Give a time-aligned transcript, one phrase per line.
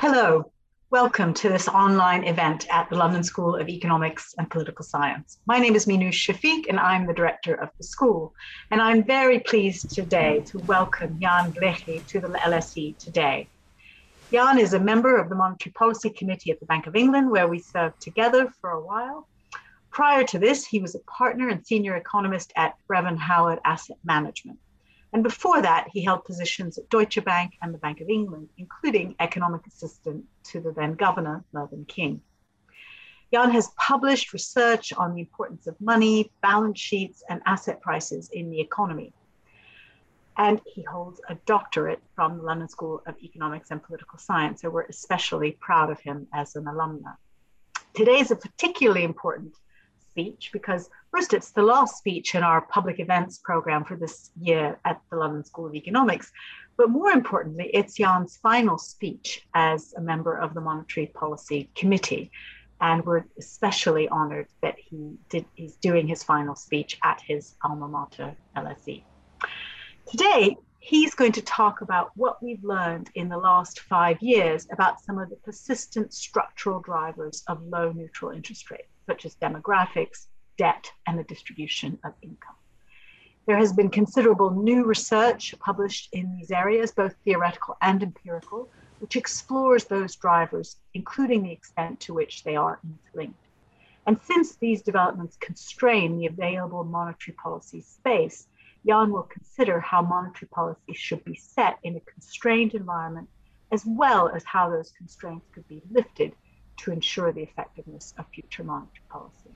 [0.00, 0.52] Hello,
[0.90, 5.38] welcome to this online event at the London School of Economics and Political Science.
[5.44, 8.32] My name is Minouche Shafik and I'm the director of the school.
[8.70, 13.48] And I'm very pleased today to welcome Jan Vlieghe to the LSE today.
[14.30, 17.48] Jan is a member of the Monetary Policy Committee at the Bank of England, where
[17.48, 19.26] we served together for a while.
[19.90, 24.60] Prior to this, he was a partner and senior economist at Brevan Howard Asset Management.
[25.12, 29.16] And before that, he held positions at Deutsche Bank and the Bank of England, including
[29.20, 32.20] economic assistant to the then governor, Mervyn King.
[33.32, 38.50] Jan has published research on the importance of money, balance sheets, and asset prices in
[38.50, 39.12] the economy.
[40.36, 44.70] And he holds a doctorate from the London School of Economics and Political Science, so
[44.70, 47.16] we're especially proud of him as an alumna.
[47.94, 49.54] Today is a particularly important
[50.18, 54.76] speech because first it's the last speech in our public events program for this year
[54.84, 56.32] at the London School of Economics.
[56.76, 62.32] But more importantly, it's Jan's final speech as a member of the Monetary Policy Committee.
[62.80, 67.86] And we're especially honored that he did he's doing his final speech at his alma
[67.88, 69.02] mater, LSE.
[70.10, 75.00] Today, he's going to talk about what we've learned in the last five years about
[75.00, 80.26] some of the persistent structural drivers of low neutral interest rates such as demographics,
[80.58, 82.54] debt, and the distribution of income.
[83.46, 88.68] There has been considerable new research published in these areas, both theoretical and empirical,
[89.00, 93.46] which explores those drivers, including the extent to which they are interlinked.
[94.06, 98.46] And since these developments constrain the available monetary policy space,
[98.86, 103.28] Jan will consider how monetary policy should be set in a constrained environment,
[103.72, 106.34] as well as how those constraints could be lifted
[106.78, 109.50] to ensure the effectiveness of future monetary policy.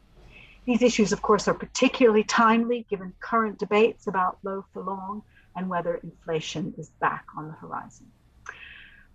[0.64, 5.22] These issues, of course, are particularly timely given current debates about low for long
[5.56, 8.06] and whether inflation is back on the horizon.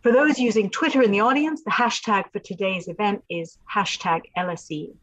[0.03, 4.94] For those using Twitter in the audience, the hashtag for today's event is hashtag LSE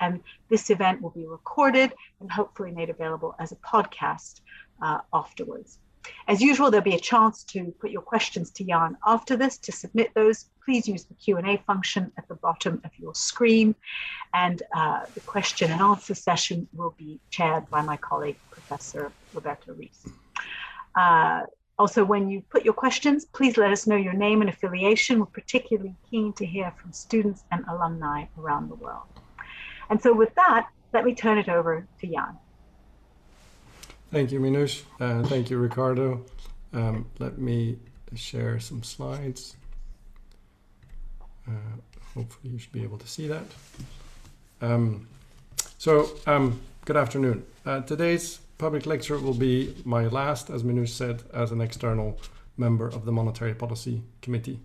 [0.00, 4.40] and this event will be recorded and hopefully made available as a podcast
[4.82, 5.78] uh, afterwards.
[6.26, 9.58] As usual, there'll be a chance to put your questions to Jan after this.
[9.58, 13.74] To submit those, please use the Q&A function at the bottom of your screen.
[14.34, 19.74] And uh, the question and answer session will be chaired by my colleague, Professor Roberto
[19.74, 20.06] Reis.
[20.94, 21.40] Uh,
[21.76, 25.18] also, when you put your questions, please let us know your name and affiliation.
[25.18, 29.08] We're particularly keen to hear from students and alumni around the world.
[29.88, 32.38] And so with that, let me turn it over to Jan.
[34.12, 34.84] Thank you, Minouche.
[35.00, 36.24] Uh, thank you, Ricardo.
[36.72, 37.80] Um, let me
[38.14, 39.56] share some slides.
[41.46, 41.52] Uh,
[42.14, 43.44] hopefully you should be able to see that.
[44.60, 45.08] Um,
[45.78, 47.44] so, um, good afternoon.
[47.64, 52.18] Uh, today's public lecture will be my last, as Minouche said, as an external
[52.56, 54.60] member of the Monetary Policy Committee.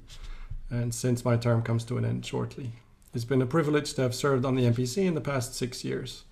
[0.70, 2.72] And since my term comes to an end shortly.
[3.14, 6.26] It's been a privilege to have served on the MPC in the past six years.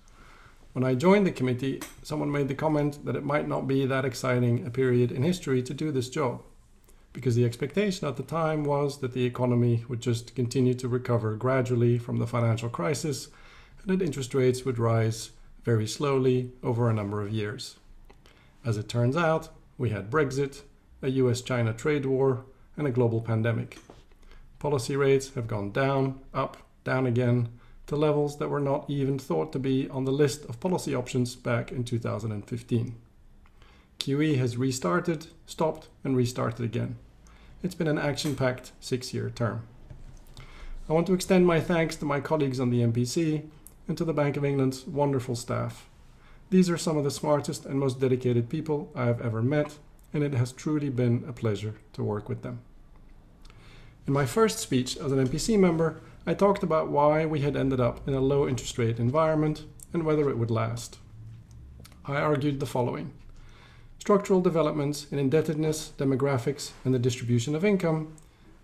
[0.74, 4.04] When I joined the committee, someone made the comment that it might not be that
[4.04, 6.42] exciting a period in history to do this job,
[7.14, 11.36] because the expectation at the time was that the economy would just continue to recover
[11.36, 13.28] gradually from the financial crisis
[13.80, 15.30] and that interest rates would rise
[15.62, 17.76] very slowly over a number of years.
[18.64, 19.48] As it turns out,
[19.78, 20.62] we had Brexit,
[21.00, 22.44] a US China trade war,
[22.76, 23.78] and a global pandemic.
[24.58, 27.48] Policy rates have gone down, up, down again,
[27.86, 31.36] to levels that were not even thought to be on the list of policy options
[31.36, 32.94] back in 2015.
[34.00, 36.96] QE has restarted, stopped, and restarted again.
[37.64, 39.66] It's been an action packed six year term.
[40.86, 43.42] I want to extend my thanks to my colleagues on the MPC
[43.88, 45.88] and to the Bank of England's wonderful staff.
[46.50, 49.78] These are some of the smartest and most dedicated people I have ever met,
[50.12, 52.60] and it has truly been a pleasure to work with them.
[54.06, 57.80] In my first speech as an MPC member, I talked about why we had ended
[57.80, 59.64] up in a low interest rate environment
[59.94, 60.98] and whether it would last.
[62.04, 63.14] I argued the following.
[64.04, 68.14] Structural developments in indebtedness, demographics, and the distribution of income,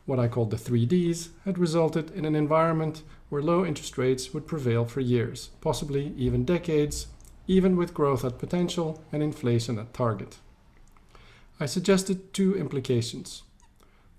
[0.05, 4.34] what I called the three Ds, had resulted in an environment where low interest rates
[4.34, 7.07] would prevail for years, possibly even decades,
[7.47, 10.37] even with growth at potential and inflation at target.
[11.59, 13.43] I suggested two implications.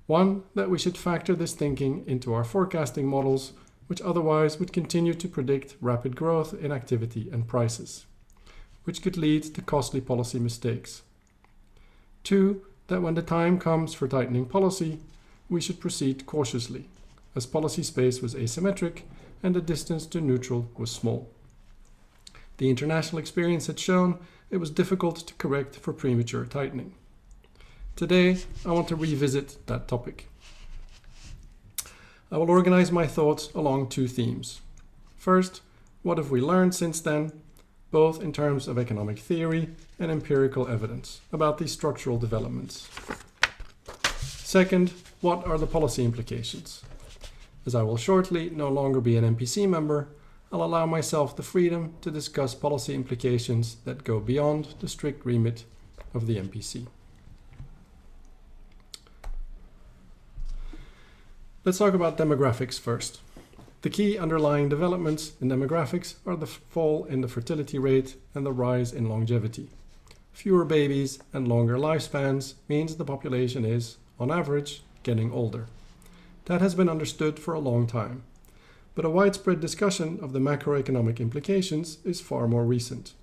[0.08, 3.54] One, that we should factor this thinking into our forecasting models,
[3.86, 8.08] which otherwise would continue to predict rapid growth in activity and prices,
[8.86, 11.04] which could lead to costly policy mistakes.
[12.24, 15.00] Two, that when the time comes for tightening policy,
[15.50, 16.90] we should proceed cautiously,
[17.36, 19.02] as policy space was asymmetric
[19.44, 21.30] and the distance to neutral was small.
[22.58, 24.20] The international experience had shown
[24.50, 26.94] it was difficult to correct for premature tightening.
[27.96, 30.28] Today, I want to revisit that topic.
[32.32, 34.62] I will organize my thoughts along two themes.
[35.18, 35.62] First,
[36.02, 37.41] what have we learned since then,
[37.92, 42.90] both in terms of economic theory and empirical evidence about these structural developments?
[44.18, 46.84] Second, what are the policy implications?
[47.66, 50.08] As I will shortly no longer be an MPC member,
[50.52, 55.64] I'll allow myself the freedom to discuss policy implications that go beyond the strict remit
[56.14, 56.88] of the MPC.
[61.64, 63.22] Let's talk about demographics first.
[63.82, 68.52] The key underlying developments in demographics are the fall in the fertility rate and the
[68.52, 69.70] rise in longevity.
[70.34, 75.66] Fewer babies and longer lifespans means the population is, on average, getting older.
[76.46, 78.22] That has been understood for a long time,
[78.94, 83.14] but a widespread discussion of the macroeconomic implications is far more recent.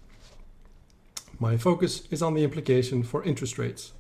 [1.38, 3.93] My focus is on the implication for interest rates,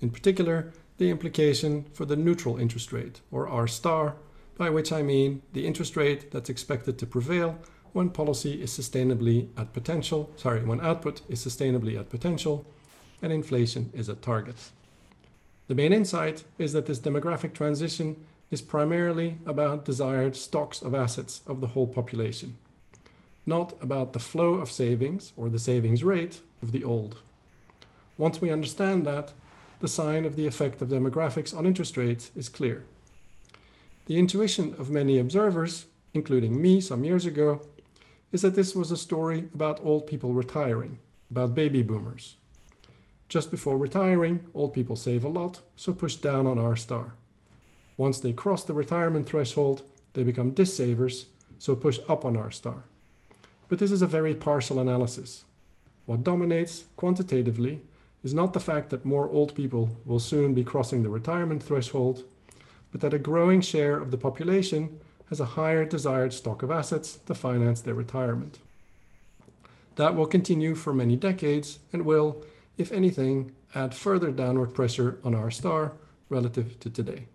[0.00, 4.16] in particular the implication for the neutral interest rate, or R star,
[4.60, 7.58] by which I mean the interest rate that's expected to prevail
[7.94, 12.66] when policy is sustainably at potential, sorry, when output is sustainably at potential
[13.22, 14.56] and inflation is at target.
[15.68, 21.40] The main insight is that this demographic transition is primarily about desired stocks of assets
[21.46, 22.58] of the whole population,
[23.46, 27.16] not about the flow of savings or the savings rate of the old.
[28.18, 29.32] Once we understand that,
[29.80, 32.84] the sign of the effect of demographics on interest rates is clear.
[34.10, 37.60] The intuition of many observers, including me some years ago,
[38.32, 40.98] is that this was a story about old people retiring,
[41.30, 42.34] about baby boomers.
[43.28, 47.14] Just before retiring, old people save a lot, so push down on R star.
[47.96, 49.82] Once they cross the retirement threshold,
[50.14, 51.26] they become dissavers,
[51.60, 52.82] so push up on R star.
[53.68, 55.44] But this is a very partial analysis.
[56.06, 57.82] What dominates quantitatively
[58.24, 62.24] is not the fact that more old people will soon be crossing the retirement threshold,
[62.92, 64.98] but that a growing share of the population
[65.28, 68.58] has a higher desired stock of assets to finance their retirement.
[69.96, 72.44] That will continue for many decades and will,
[72.76, 75.92] if anything, add further downward pressure on R star
[76.28, 77.26] relative to today.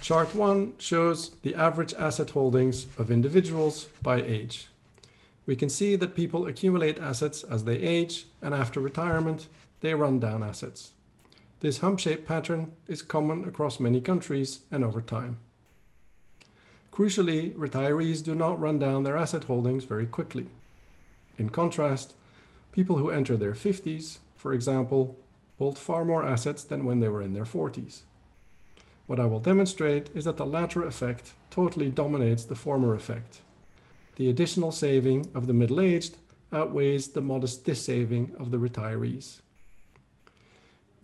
[0.00, 4.68] Chart 1 shows the average asset holdings of individuals by age
[5.46, 9.48] we can see that people accumulate assets as they age, and after retirement,
[9.84, 10.92] they run down assets.
[11.60, 15.38] This hump-shaped pattern is common across many countries and over time.
[16.90, 20.46] Crucially, retirees do not run down their asset holdings very quickly.
[21.36, 22.14] In contrast,
[22.72, 25.18] people who enter their 50s, for example,
[25.58, 28.00] hold far more assets than when they were in their 40s.
[29.06, 33.42] What I will demonstrate is that the latter effect totally dominates the former effect,
[34.16, 36.16] the additional saving of the middle-aged
[36.52, 39.40] outweighs the modest dissaving of the retirees.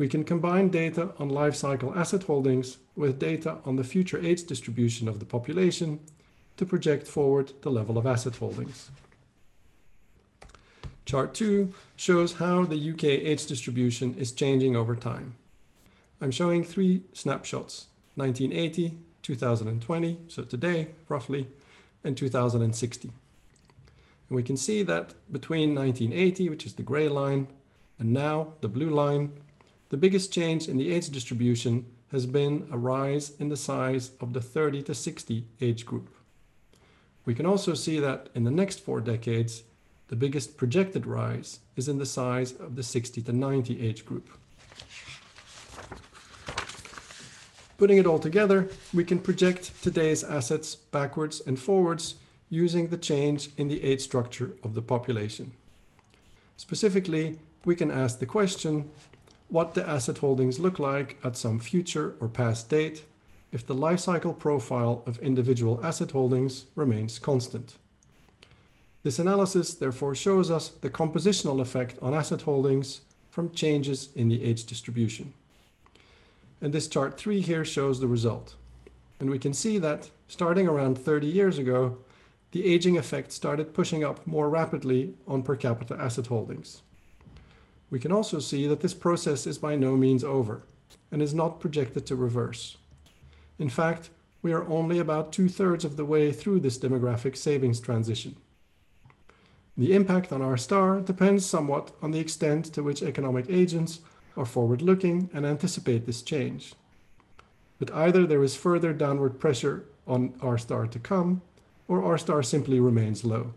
[0.00, 4.44] We can combine data on life cycle asset holdings with data on the future age
[4.44, 6.00] distribution of the population
[6.56, 8.90] to project forward the level of asset holdings.
[11.04, 15.34] Chart 2 shows how the UK age distribution is changing over time.
[16.18, 21.46] I'm showing three snapshots, 1980, 2020, so today roughly,
[22.02, 23.08] and 2060.
[23.08, 23.14] And
[24.34, 27.48] we can see that between 1980, which is the gray line,
[27.98, 29.32] and now the blue line,
[29.90, 34.32] the biggest change in the age distribution has been a rise in the size of
[34.32, 36.08] the 30 to 60 age group.
[37.24, 39.64] We can also see that in the next four decades,
[40.08, 44.28] the biggest projected rise is in the size of the 60 to 90 age group.
[47.76, 52.14] Putting it all together, we can project today's assets backwards and forwards
[52.48, 55.52] using the change in the age structure of the population.
[56.56, 58.90] Specifically, we can ask the question,
[59.50, 63.04] what the asset holdings look like at some future or past date
[63.52, 67.74] if the life cycle profile of individual asset holdings remains constant.
[69.02, 74.44] This analysis therefore shows us the compositional effect on asset holdings from changes in the
[74.44, 75.32] age distribution.
[76.60, 78.54] And this chart 3 here shows the result.
[79.18, 81.98] And we can see that starting around 30 years ago,
[82.52, 86.82] the aging effect started pushing up more rapidly on per capita asset holdings.
[87.90, 90.62] We can also see that this process is by no means over
[91.10, 92.76] and is not projected to reverse.
[93.58, 94.10] In fact,
[94.42, 98.36] we are only about two-thirds of the way through this demographic savings transition.
[99.76, 104.00] The impact on R star depends somewhat on the extent to which economic agents
[104.36, 106.74] are forward-looking and anticipate this change.
[107.78, 111.42] But either there is further downward pressure on R star to come,
[111.88, 113.52] or R star simply remains low.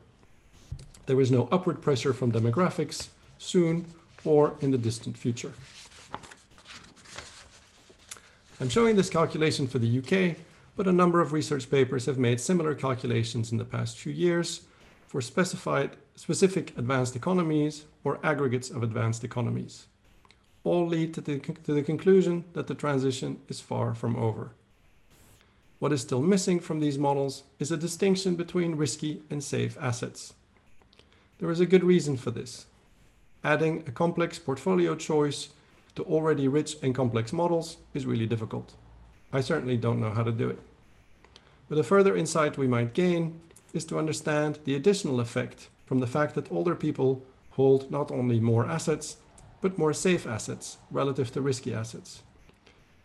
[1.06, 3.86] There is no upward pressure from demographics soon
[4.26, 5.54] or in the distant future.
[8.60, 10.38] I'm showing this calculation for the UK,
[10.76, 14.62] but a number of research papers have made similar calculations in the past few years
[15.08, 19.88] for specified specific advanced economies or aggregates of advanced economies.
[20.64, 24.52] All lead to the, to the conclusion that the transition is far from over.
[25.80, 30.34] What is still missing from these models is a distinction between risky and safe assets.
[31.40, 32.66] There is a good reason for this.
[33.44, 35.50] Adding a complex portfolio choice
[35.96, 38.74] to already rich and complex models is really difficult.
[39.32, 40.60] I certainly don't know how to do it.
[41.68, 43.42] But a further insight we might gain
[43.74, 48.40] is to understand the additional effect from the fact that older people hold not only
[48.40, 49.18] more assets,
[49.62, 52.22] but more safe assets relative to risky assets.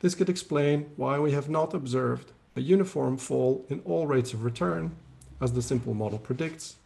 [0.01, 4.45] This could explain why we have not observed a uniform fall in all rates of
[4.45, 4.95] return,
[5.41, 6.77] as the simple model predicts,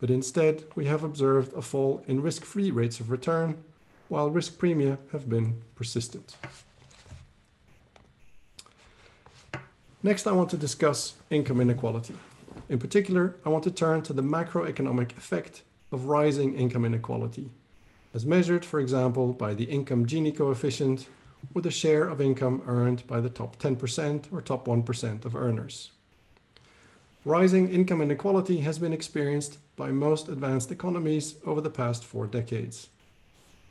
[0.00, 3.62] but instead we have observed a fall in risk-free rates of return,
[4.08, 6.36] while risk premia have been persistent.
[10.02, 12.14] Next, I want to discuss income inequality.
[12.70, 17.50] In particular, I want to turn to the macroeconomic effect of rising income inequality,
[18.14, 21.06] as measured, for example, by the income Gini coefficient
[21.54, 25.90] or the share of income earned by the top 10% or top 1% of earners.
[27.24, 32.90] Rising income inequality has been experienced by most advanced economies over the past four decades,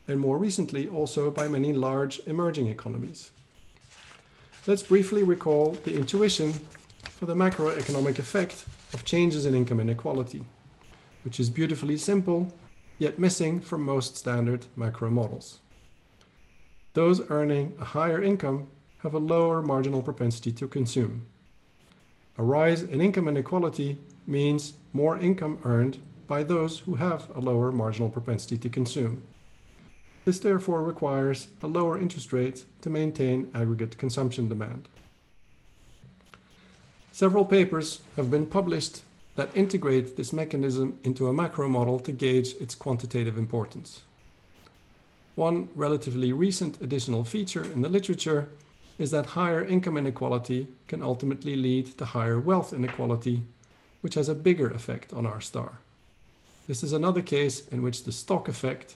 [0.08, 3.30] and more recently also by many large emerging economies.
[4.66, 6.54] Let's briefly recall the intuition
[7.04, 10.44] for the macroeconomic effect of changes in income inequality,
[11.24, 12.52] which is beautifully simple,
[12.98, 15.60] yet missing from most standard macro models.
[16.96, 18.68] Those earning a higher income
[19.04, 21.28] have a lower marginal propensity to consume.
[22.40, 27.72] A rise in income inequality means more income earned by those who have a lower
[27.72, 29.24] marginal propensity to consume.
[30.26, 34.88] This therefore requires a lower interest rate to maintain aggregate consumption demand.
[37.12, 39.02] Several papers have been published
[39.36, 44.02] that integrate this mechanism into a macro model to gauge its quantitative importance.
[45.36, 48.50] One relatively recent additional feature in the literature
[48.98, 53.44] is that higher income inequality can ultimately lead to higher wealth inequality,
[54.02, 55.80] which has a bigger effect on R star.
[56.68, 58.96] This is another case in which the stock effect,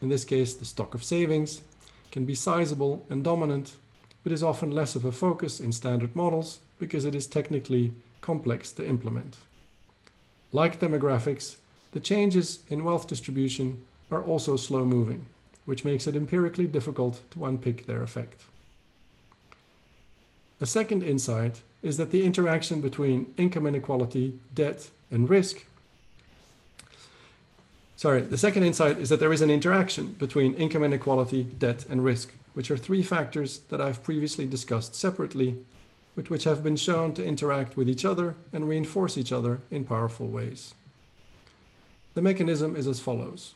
[0.00, 1.62] in this case the stock of savings,
[2.12, 3.76] can be sizable and dominant,
[4.22, 8.72] but is often less of a focus in standard models because it is technically complex
[8.72, 9.36] to implement.
[10.52, 11.56] Like demographics,
[11.92, 15.26] the changes in wealth distribution are also slow moving
[15.68, 18.40] which makes it empirically difficult to unpick their effect.
[20.60, 25.64] A second insight is that the interaction between income inequality, debt, and risk.
[27.96, 32.04] Sorry, the second insight is that there is an interaction between income inequality, debt, and
[32.04, 35.56] risk, which are three factors that I've previously discussed separately,
[36.16, 39.84] but which have been shown to interact with each other and reinforce each other in
[39.84, 40.74] powerful ways.
[42.14, 43.54] The mechanism is as follows.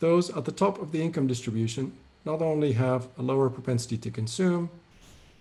[0.00, 1.92] Those at the top of the income distribution
[2.24, 4.70] not only have a lower propensity to consume,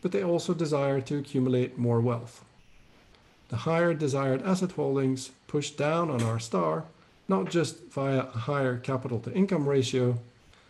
[0.01, 2.43] but they also desire to accumulate more wealth.
[3.50, 6.86] The higher desired asset holdings push down on R star,
[7.27, 10.20] not just via a higher capital to income ratio,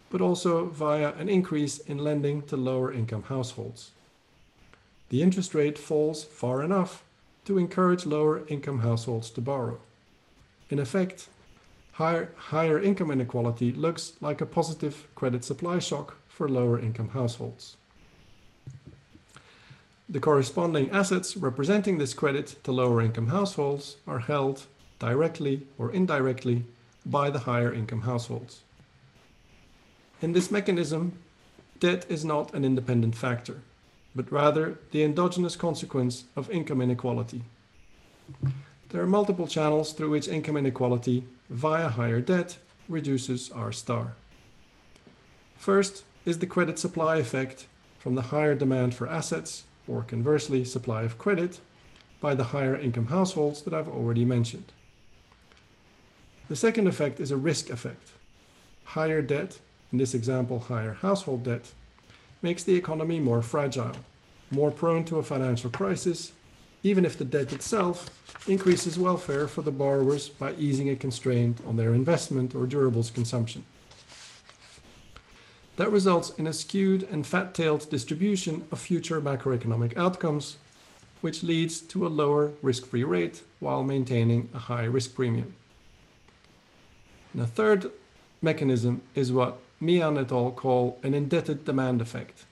[0.09, 3.91] but also via an increase in lending to lower income households.
[5.09, 7.03] The interest rate falls far enough
[7.45, 9.79] to encourage lower income households to borrow.
[10.69, 11.27] In effect,
[11.93, 17.77] higher, higher income inequality looks like a positive credit supply shock for lower income households.
[20.11, 24.65] The corresponding assets representing this credit to lower income households are held
[24.99, 26.65] directly or indirectly
[27.05, 28.59] by the higher income households.
[30.21, 31.13] In this mechanism,
[31.79, 33.61] debt is not an independent factor,
[34.13, 37.43] but rather the endogenous consequence of income inequality.
[38.89, 42.57] There are multiple channels through which income inequality via higher debt
[42.89, 44.15] reduces R star.
[45.57, 47.65] First is the credit supply effect
[47.97, 51.59] from the higher demand for assets, or conversely, supply of credit,
[52.19, 54.71] by the higher income households that I've already mentioned.
[56.50, 58.09] The second effect is a risk effect.
[58.83, 59.59] Higher debt,
[59.91, 61.71] in this example higher household debt,
[62.41, 63.95] makes the economy more fragile,
[64.51, 66.33] more prone to a financial crisis,
[66.83, 68.09] even if the debt itself
[68.47, 73.63] increases welfare for the borrowers by easing a constraint on their investment or durables consumption.
[75.81, 80.57] That results in a skewed and fat-tailed distribution of future macroeconomic outcomes,
[81.21, 85.55] which leads to a lower risk-free rate while maintaining a high risk premium.
[87.33, 87.89] And the third
[88.43, 90.51] mechanism is what Mian et al.
[90.51, 92.45] call an indebted demand effect.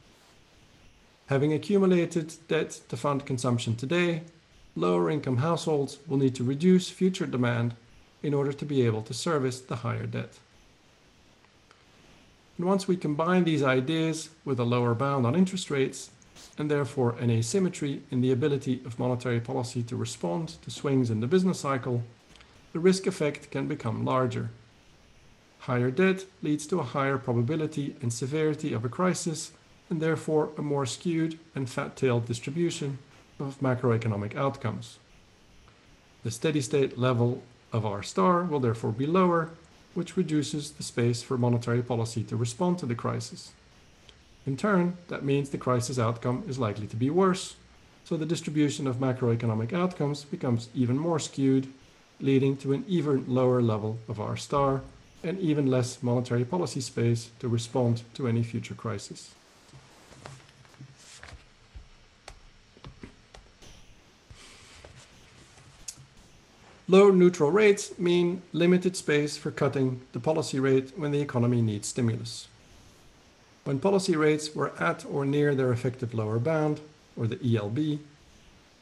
[1.28, 4.24] Having accumulated debt to fund consumption today,
[4.76, 7.76] lower income households will need to reduce future demand
[8.24, 10.40] in order to be able to service the higher debt.
[12.60, 16.12] And once we combine these ideas with a lower bound on interest rates,
[16.58, 21.22] and therefore an asymmetry in the ability of monetary policy to respond to swings in
[21.22, 22.04] the business cycle,
[22.74, 24.50] the risk effect can become larger.
[25.60, 29.54] Higher debt leads to a higher probability and severity of a crisis,
[29.90, 32.98] and therefore a more skewed and fat tailed distribution
[33.40, 35.00] of macroeconomic outcomes.
[36.24, 39.52] The steady state level of R star will therefore be lower,
[40.00, 43.52] which reduces the space for monetary policy to respond to the crisis.
[44.46, 47.58] In turn, that means the crisis outcome is likely to be worse,
[48.06, 51.68] so the distribution of macroeconomic outcomes becomes even more skewed,
[52.22, 54.84] leading to an even lower level of R star
[55.22, 59.36] and even less monetary policy space to respond to any future crisis.
[66.90, 71.88] Low neutral rates mean limited space for cutting the policy rate when the economy needs
[71.88, 72.48] stimulus.
[73.64, 76.82] When policy rates were at or near their effective lower bound,
[77.16, 78.00] or the ELB,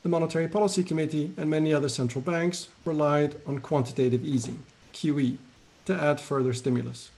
[0.03, 5.37] the Monetary Policy Committee and many other central banks relied on quantitative easing, QE,
[5.83, 7.11] to add further stimulus.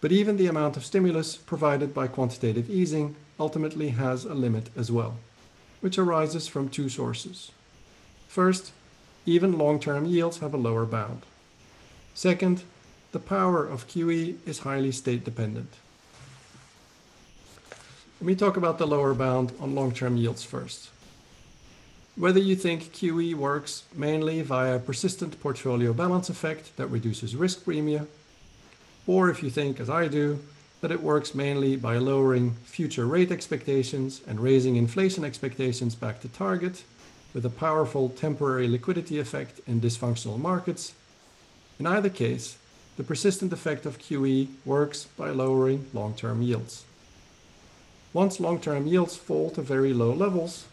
[0.00, 4.90] But even the amount of stimulus provided by quantitative easing ultimately has a limit as
[4.90, 5.18] well,
[5.80, 7.52] which arises from two sources.
[8.26, 8.72] First,
[9.26, 11.22] even long-term yields have a lower bound.
[12.14, 12.62] Second,
[13.12, 15.72] the power of QE is highly state dependent.
[18.20, 20.90] Let me talk about the lower bound on long-term yields first.
[22.14, 27.64] Whether you think QE works mainly via a persistent portfolio balance effect that reduces risk
[27.64, 28.06] premia,
[29.06, 30.38] or if you think, as I do,
[30.82, 36.28] that it works mainly by lowering future rate expectations and raising inflation expectations back to
[36.28, 36.84] target,
[37.34, 40.94] with a powerful temporary liquidity effect in dysfunctional markets.
[41.78, 42.58] In either case,
[42.96, 46.84] the persistent effect of QE works by lowering long-term yields.
[48.12, 50.66] Once long-term yields fall to very low levels,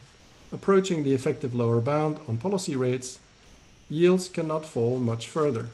[0.52, 3.20] approaching the effective lower bound on policy rates,
[3.90, 5.70] yields cannot fall much further.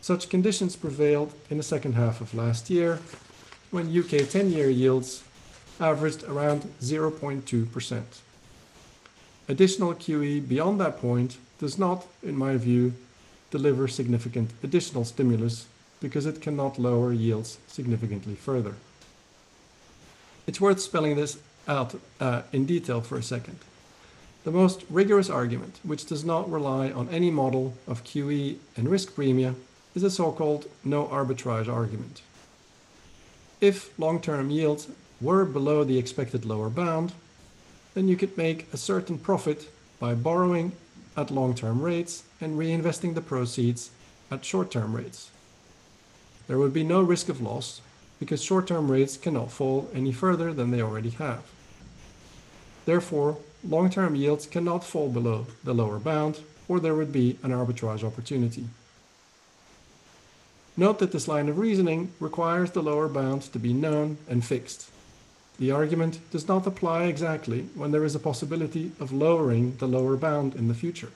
[0.00, 3.00] Such conditions prevailed in the second half of last year,
[3.70, 5.22] when UK 10-year yields
[5.78, 8.02] averaged around 0.2%.
[9.48, 12.92] Additional QE beyond that point does not, in my view,
[13.50, 15.66] deliver significant additional stimulus
[16.00, 18.74] because it cannot lower yields significantly further.
[20.46, 23.58] It's worth spelling this out uh, in detail for a second.
[24.44, 29.12] The most rigorous argument, which does not rely on any model of QE and risk
[29.12, 29.54] premia,
[29.94, 32.22] is a so-called no arbitrage argument.
[33.60, 34.88] If long-term yields
[35.20, 37.12] were below the expected lower bound,
[37.94, 40.72] then you could make a certain profit by borrowing
[41.16, 43.90] at long-term rates and reinvesting the proceeds
[44.30, 45.30] at short-term rates.
[46.46, 47.80] There would be no risk of loss
[48.20, 51.42] because short-term rates cannot fall any further than they already have.
[52.84, 58.04] Therefore, long-term yields cannot fall below the lower bound or there would be an arbitrage
[58.04, 58.64] opportunity.
[60.76, 64.90] Note that this line of reasoning requires the lower bound to be known and fixed.
[65.58, 70.16] The argument does not apply exactly when there is a possibility of lowering the lower
[70.16, 71.10] bound in the future.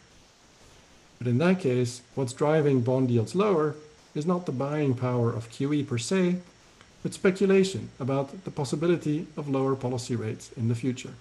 [1.18, 3.76] But in that case, what's driving bond yields lower
[4.16, 6.38] is not the buying power of QE per se,
[7.05, 11.14] but speculation about the possibility of lower policy rates in the future.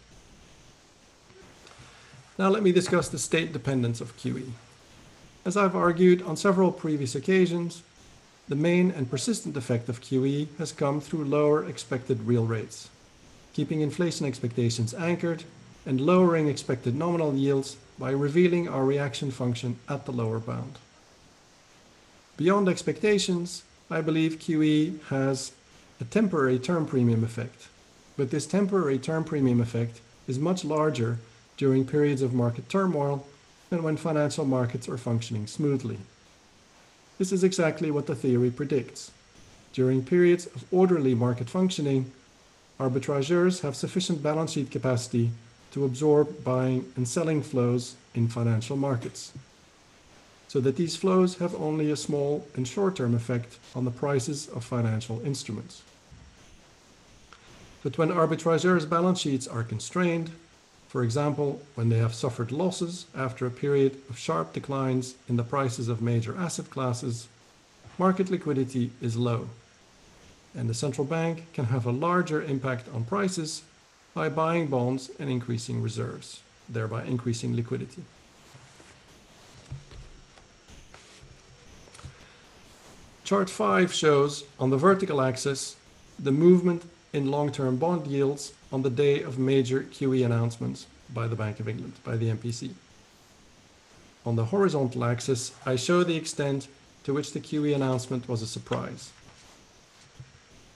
[2.39, 4.49] Now let me discuss the state dependence of QE.
[5.45, 7.83] As I've argued on several previous occasions,
[8.47, 12.89] the main and persistent effect of QE has come through lower expected real rates
[13.53, 15.43] keeping inflation expectations anchored,
[15.85, 20.77] and lowering expected nominal yields by revealing our reaction function at the lower bound.
[22.37, 25.51] Beyond expectations, I believe QE has
[25.99, 27.67] a temporary term premium effect,
[28.17, 31.19] but this temporary term premium effect is much larger
[31.57, 33.27] during periods of market turmoil
[33.69, 35.97] than when financial markets are functioning smoothly.
[37.17, 39.11] This is exactly what the theory predicts.
[39.73, 42.11] During periods of orderly market functioning,
[42.81, 45.29] arbitrageurs have sufficient balance sheet capacity
[45.71, 49.31] to absorb buying and selling flows in financial markets,
[50.47, 54.65] so that these flows have only a small and short-term effect on the prices of
[54.65, 55.83] financial instruments.
[57.83, 60.31] But when arbitrageurs' balance sheets are constrained,
[60.89, 65.43] for example, when they have suffered losses after a period of sharp declines in the
[65.43, 67.27] prices of major asset classes,
[67.97, 69.47] market liquidity is low
[70.55, 73.63] and the central bank can have a larger impact on prices
[74.13, 78.03] by buying bonds and increasing reserves, thereby increasing liquidity.
[83.23, 85.77] Chart 5 shows on the vertical axis
[86.19, 86.83] the movement
[87.13, 91.67] in long-term bond yields on the day of major QE announcements by the Bank of
[91.67, 92.71] England, by the MPC.
[94.25, 96.67] On the horizontal axis, I show the extent
[97.05, 99.11] to which the QE announcement was a surprise.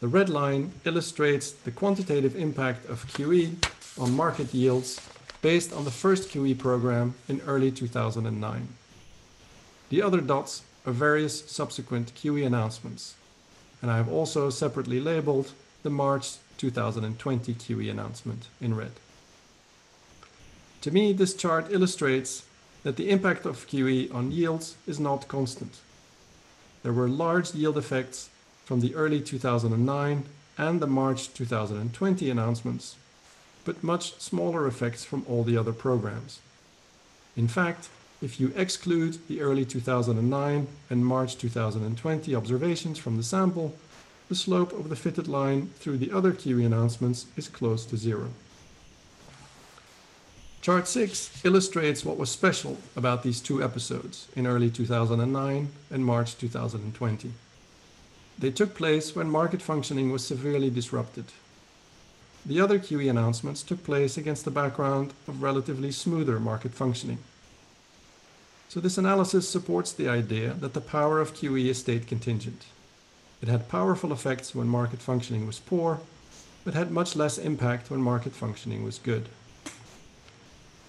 [0.05, 3.55] The red line illustrates the quantitative impact of QE
[3.97, 5.01] on market yields
[5.41, 8.67] based on the first QE program in early 2009.
[9.89, 13.15] The other dots are various subsequent QE announcements,
[13.81, 18.91] and I have also separately labeled the March 2020 QE announcement in red.
[20.81, 22.45] To me, this chart illustrates
[22.83, 25.79] that the impact of QE on yields is not constant.
[26.83, 28.29] There were large yield effects
[28.65, 30.25] from the early 2009
[30.57, 32.95] and the March 2020 announcements,
[33.63, 36.39] but much smaller effects from all the other programs.
[37.37, 37.89] In fact,
[38.21, 43.75] if you exclude the early 2009 and March 2020 observations from the sample,
[44.29, 48.29] the slope of the fitted line through the other QE announcements is close to zero.
[50.61, 56.35] Chart 6 illustrates what was special about these two episodes in early 2009 and March
[56.39, 57.33] 2020.
[58.37, 61.25] They took place when market functioning was severely disrupted.
[62.45, 67.19] The other QE announcements took place against the background of relatively smoother market functioning.
[68.67, 72.65] So this analysis supports the idea that the power of QE is state contingent.
[73.41, 76.01] It had powerful effects when market functioning was poor,
[76.65, 79.29] but had much less impact when market functioning was good.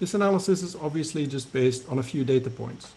[0.00, 2.92] This analysis is obviously just based on a few data points.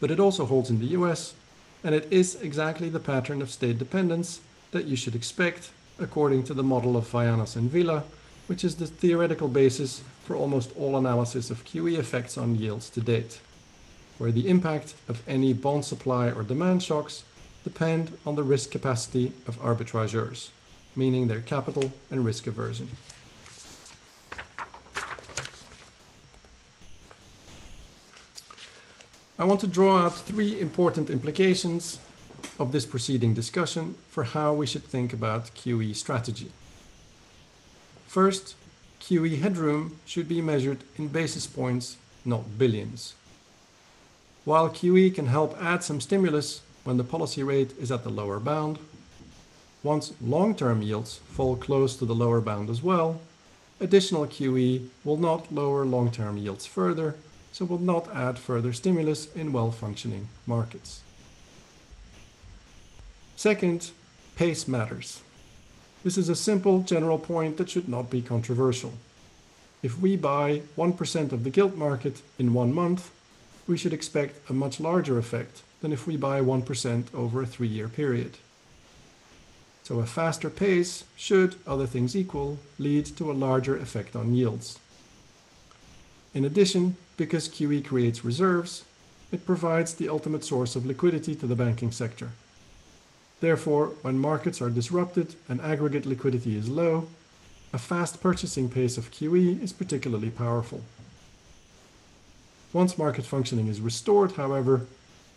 [0.00, 1.34] But it also holds in the US
[1.82, 4.40] and it is exactly the pattern of state dependence
[4.70, 8.04] that you should expect according to the model of Vayanos and Vila,
[8.46, 13.00] which is the theoretical basis for almost all analysis of QE effects on yields to
[13.00, 13.40] date,
[14.18, 17.24] where the impact of any bond supply or demand shocks
[17.64, 20.50] depend on the risk capacity of arbitrageurs,
[20.96, 22.88] meaning their capital and risk aversion.
[29.40, 31.98] I want to draw out three important implications
[32.58, 36.52] of this preceding discussion for how we should think about QE strategy.
[38.06, 38.54] First,
[39.00, 43.14] QE headroom should be measured in basis points, not billions.
[44.44, 48.40] While QE can help add some stimulus when the policy rate is at the lower
[48.40, 48.78] bound,
[49.82, 53.22] once long-term yields fall close to the lower bound as well,
[53.80, 57.14] additional QE will not lower long-term yields further
[57.52, 61.00] so will not add further stimulus in well-functioning markets.
[63.36, 63.90] Second,
[64.36, 65.22] pace matters.
[66.04, 68.92] This is a simple general point that should not be controversial.
[69.82, 73.10] If we buy 1% of the gilt market in one month,
[73.66, 77.88] we should expect a much larger effect than if we buy 1% over a three-year
[77.88, 78.36] period.
[79.82, 84.78] So a faster pace should, other things equal, lead to a larger effect on yields.
[86.32, 88.82] In addition, because QE creates reserves,
[89.30, 92.30] it provides the ultimate source of liquidity to the banking sector.
[93.40, 97.08] Therefore, when markets are disrupted and aggregate liquidity is low,
[97.74, 100.80] a fast purchasing pace of QE is particularly powerful.
[102.72, 104.86] Once market functioning is restored, however,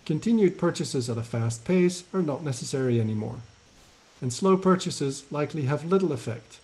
[0.05, 3.41] continued purchases at a fast pace are not necessary anymore,
[4.21, 6.59] and slow purchases likely have little effect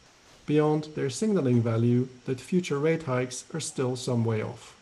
[0.45, 4.79] beyond their signaling value that future rate hikes are still some way off.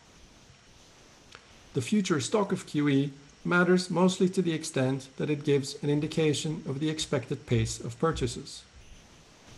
[1.74, 3.10] The future stock of QE
[3.44, 7.98] matters mostly to the extent that it gives an indication of the expected pace of
[7.98, 8.64] purchases.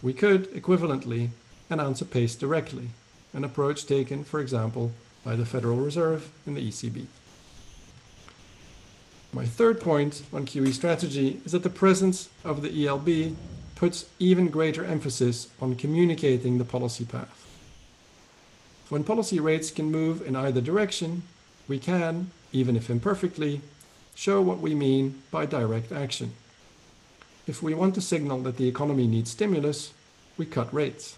[0.03, 1.31] We could, equivalently,
[1.69, 2.91] announce a pace directly,
[3.33, 4.93] an approach taken, for example,
[5.25, 7.07] by the Federal Reserve and the ECB.
[9.33, 13.37] My third point on QE strategy is that the presence of the ELB
[13.77, 17.47] puts even greater emphasis on communicating the policy path.
[18.89, 21.23] When policy rates can move in either direction,
[21.71, 23.63] we can, even if imperfectly,
[24.17, 26.33] show what we mean by direct action.
[27.47, 29.95] If we want to signal that the economy needs stimulus,
[30.37, 31.17] we cut rates.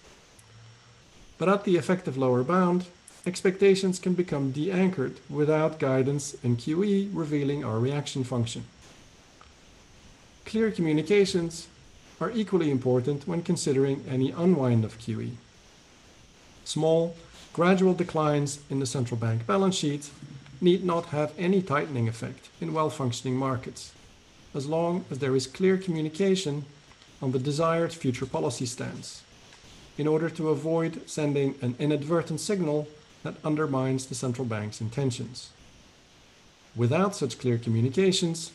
[1.38, 2.85] But at the effective lower bound,
[3.27, 8.65] expectations can become de-anchored without guidance in QE revealing our reaction function.
[10.45, 11.67] Clear communications
[12.21, 15.31] are equally important when considering any unwind of QE.
[16.65, 17.17] Small,
[17.55, 20.11] gradual declines in the central bank balance sheet
[20.62, 23.92] need not have any tightening effect in well-functioning markets,
[24.55, 26.64] as long as there is clear communication
[27.20, 29.22] on the desired future policy stance.
[29.98, 32.88] in order to avoid sending an inadvertent signal
[33.22, 35.51] that undermines the central bank's intentions.
[36.75, 38.53] Without such clear communications,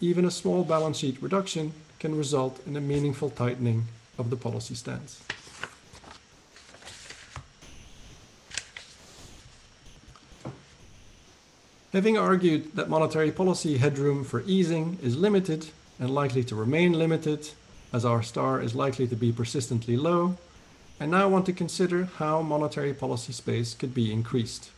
[0.00, 3.86] even a small balance sheet reduction can result in a meaningful tightening
[4.18, 5.22] of the policy stance.
[11.92, 17.50] Having argued that monetary policy headroom for easing is limited and likely to remain limited,
[17.92, 20.36] as R star is likely to be persistently low,
[21.00, 24.70] I now want to consider how monetary policy space could be increased.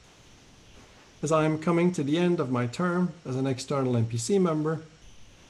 [1.22, 4.80] As I am coming to the end of my term as an external MPC member,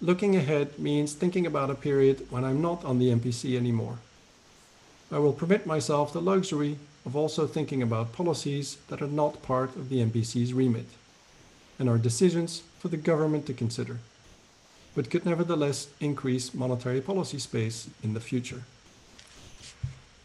[0.00, 3.98] looking ahead means thinking about a period when I'm not on the MPC anymore.
[5.12, 9.76] I will permit myself the luxury of also thinking about policies that are not part
[9.76, 10.86] of the MPC's remit
[11.82, 13.98] and are decisions for the government to consider,
[14.94, 18.62] but could nevertheless increase monetary policy space in the future.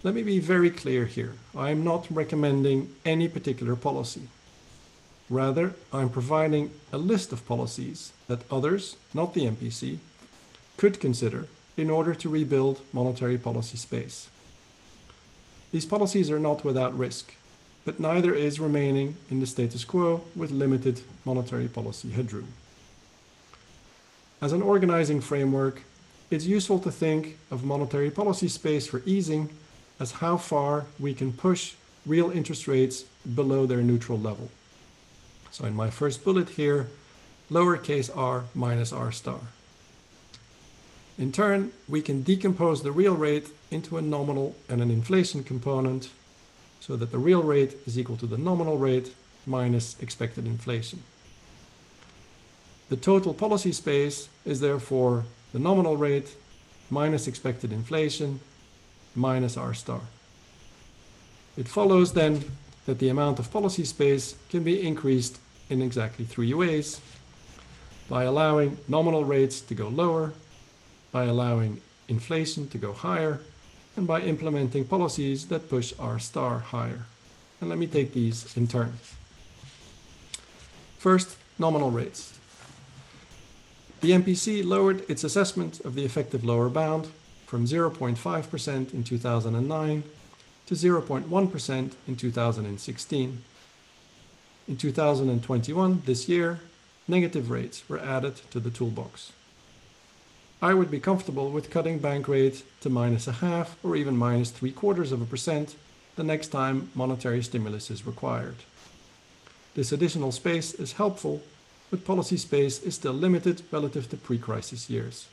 [0.03, 1.33] Let me be very clear here.
[1.55, 4.27] I am not recommending any particular policy.
[5.31, 9.97] Rather, I'm providing a list of policies that others, not the MPC,
[10.77, 14.29] could consider in order to rebuild monetary policy space.
[15.71, 17.33] These policies are not without risk,
[17.87, 22.49] but neither is remaining in the status quo with limited monetary policy headroom.
[24.41, 25.83] As an organizing framework,
[26.29, 29.49] it's useful to think of monetary policy space for easing
[30.01, 34.49] as how far we can push real interest rates below their neutral level.
[35.51, 36.87] So in my first bullet here,
[37.49, 39.39] lowercase r minus r star.
[41.17, 46.09] In turn, we can decompose the real rate into a nominal and an inflation component
[46.79, 49.13] so that the real rate is equal to the nominal rate
[49.45, 51.03] minus expected inflation.
[52.89, 56.35] The total policy space is therefore the nominal rate
[56.89, 58.39] minus expected inflation
[59.15, 60.01] minus r star.
[61.57, 62.45] It follows then
[62.85, 67.01] that the amount of policy space can be increased in exactly three ways.
[68.09, 70.33] By allowing nominal rates to go lower,
[71.11, 73.41] by allowing inflation to go higher,
[73.97, 77.05] and by implementing policies that push R star higher.
[77.59, 78.93] And let me take these in turn.
[80.99, 82.39] First, nominal rates.
[84.01, 87.07] The MPC lowered its assessment of the effective lower bound
[87.47, 90.03] from 0.5% in 2009
[90.67, 93.43] to 0.1% in 2016.
[94.67, 96.59] In 2021, this year,
[97.07, 99.31] negative rates were added to the toolbox.
[100.61, 104.49] I would be comfortable with cutting bank rate to minus a half or even minus
[104.49, 105.75] three quarters of a percent
[106.15, 108.55] the next time monetary stimulus is required.
[109.75, 111.43] This additional space is helpful,
[111.91, 115.27] but policy space is still limited relative to pre-crisis years.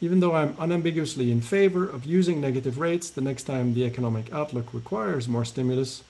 [0.00, 4.32] Even though I'm unambiguously in favor of using negative rates the next time the economic
[4.32, 6.02] outlook requires more stimulus,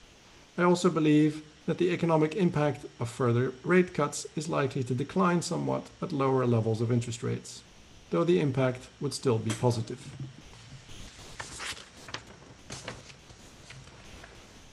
[0.57, 5.41] I also believe that the economic impact of further rate cuts is likely to decline
[5.41, 7.61] somewhat at lower levels of interest rates,
[8.09, 9.99] though the impact would still be positive.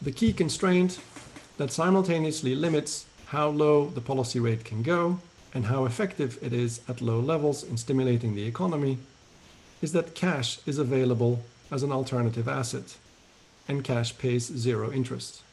[0.00, 1.00] The key constraint
[1.57, 5.18] that simultaneously limits how low the policy rate can go
[5.52, 8.98] and how effective it is at low levels in stimulating the economy
[9.80, 12.96] is that cash is available as an alternative asset,
[13.66, 15.43] and cash pays zero interest.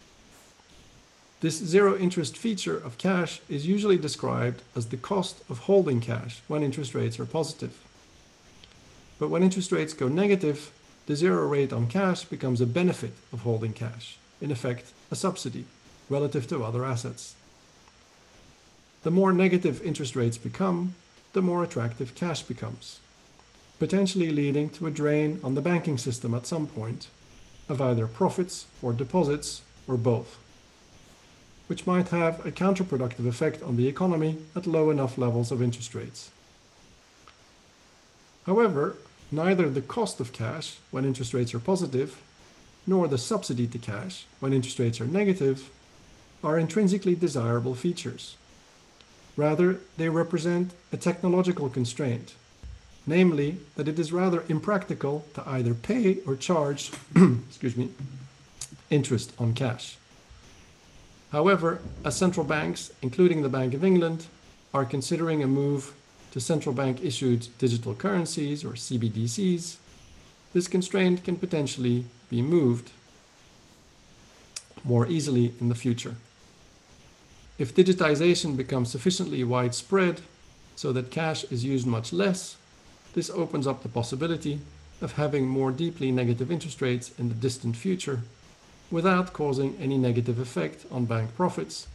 [1.41, 6.39] This zero interest feature of cash is usually described as the cost of holding cash
[6.47, 7.75] when interest rates are positive.
[9.17, 10.71] But when interest rates go negative,
[11.07, 15.65] the zero rate on cash becomes a benefit of holding cash, in effect, a subsidy
[16.11, 17.33] relative to other assets.
[19.01, 20.93] The more negative interest rates become,
[21.33, 22.99] the more attractive cash becomes,
[23.79, 27.07] potentially leading to a drain on the banking system at some point
[27.67, 30.37] of either profits or deposits or both,
[31.71, 35.95] which might have a counterproductive effect on the economy at low enough levels of interest
[35.95, 36.29] rates.
[38.45, 38.97] However,
[39.31, 42.21] neither the cost of cash when interest rates are positive
[42.85, 45.69] nor the subsidy to cash when interest rates are negative
[46.43, 48.35] are intrinsically desirable features.
[49.37, 52.33] Rather, they represent a technological constraint,
[53.07, 56.91] namely that it is rather impractical to either pay or charge
[57.47, 57.89] excuse me,
[58.89, 59.95] interest on cash.
[61.31, 64.25] However, as central banks, including the Bank of England,
[64.73, 65.93] are considering a move
[66.31, 69.77] to central bank issued digital currencies or CBDCs,
[70.53, 72.91] this constraint can potentially be moved
[74.83, 76.15] more easily in the future.
[77.57, 80.21] If digitization becomes sufficiently widespread
[80.75, 82.57] so that cash is used much less,
[83.13, 84.59] this opens up the possibility
[85.01, 88.21] of having more deeply negative interest rates in the distant future
[88.91, 91.87] without causing any negative effect on bank profits,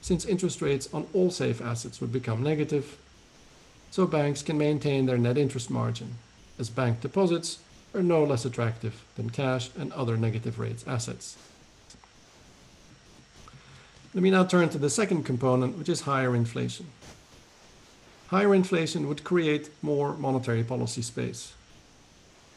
[0.00, 2.98] since interest rates on all safe assets would become negative,
[3.90, 6.14] so banks can maintain their net interest margin,
[6.58, 7.58] as bank deposits
[7.94, 11.36] are no less attractive than cash and other negative rates assets.
[14.14, 16.86] Let me now turn to the second component, which is higher inflation.
[18.28, 21.54] Higher inflation would create more monetary policy space.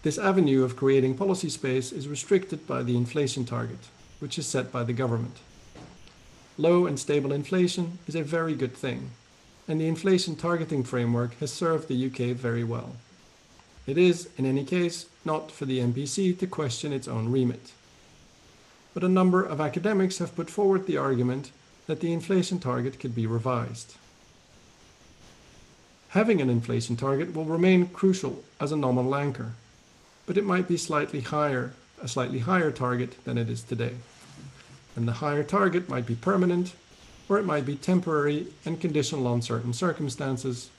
[0.06, 3.80] This avenue of creating policy space is restricted by the inflation target,
[4.20, 5.38] which is set by the government.
[6.60, 9.10] Low and stable inflation is a very good thing,
[9.68, 12.98] and the inflation targeting framework has served the UK very well.
[13.88, 17.72] It is, in any case, not for the MPC to question its own remit.
[18.94, 21.50] But a number of academics have put forward the argument
[21.88, 23.96] that the inflation target could be revised.
[26.10, 29.54] Having an inflation target will remain crucial as a nominal anchor,
[30.26, 33.94] but it might be slightly higher, a slightly higher target than it is today.
[34.96, 36.74] And the higher target might be permanent,
[37.28, 40.70] or it might be temporary and conditional on certain circumstances.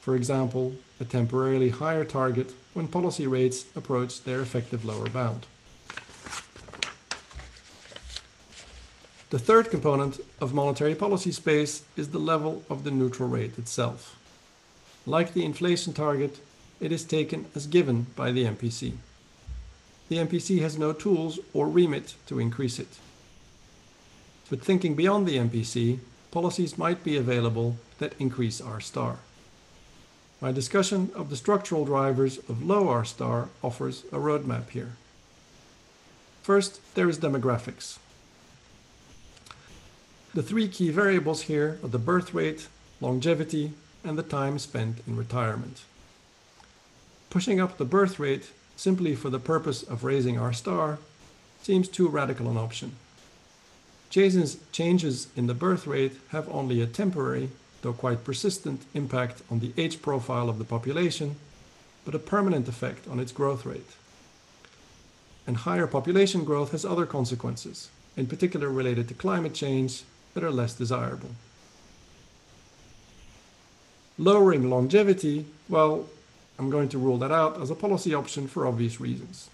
[0.00, 5.46] For example, a temporarily higher target when policy rates approach their effective lower bound.
[9.30, 14.16] The third component of monetary policy space is the level of the neutral rate itself.
[15.04, 16.40] Like the inflation target,
[16.80, 18.92] it is taken as given by the MPC.
[20.08, 22.98] The MPC has no tools or remit to increase it.
[24.48, 25.98] But thinking beyond the MPC,
[26.30, 29.18] policies might be available that increase R star.
[30.40, 34.92] My discussion of the structural drivers of low R star offers a roadmap here.
[36.42, 37.98] First, there is demographics.
[40.32, 42.68] The three key variables here are the birth rate,
[43.00, 43.72] longevity,
[44.04, 45.82] and the time spent in retirement.
[47.30, 50.98] Pushing up the birth rate simply for the purpose of raising R star
[51.62, 52.92] seems too radical an option.
[54.10, 57.50] Jason's Changes in the birth rate have only a temporary,
[57.82, 61.36] though quite persistent, impact on the age profile of the population,
[62.04, 63.90] but a permanent effect on its growth rate.
[65.46, 70.50] And higher population growth has other consequences, in particular related to climate change, that are
[70.50, 71.30] less desirable.
[74.16, 76.06] Lowering longevity, well,
[76.58, 79.48] I'm going to rule that out as a policy option for obvious reasons.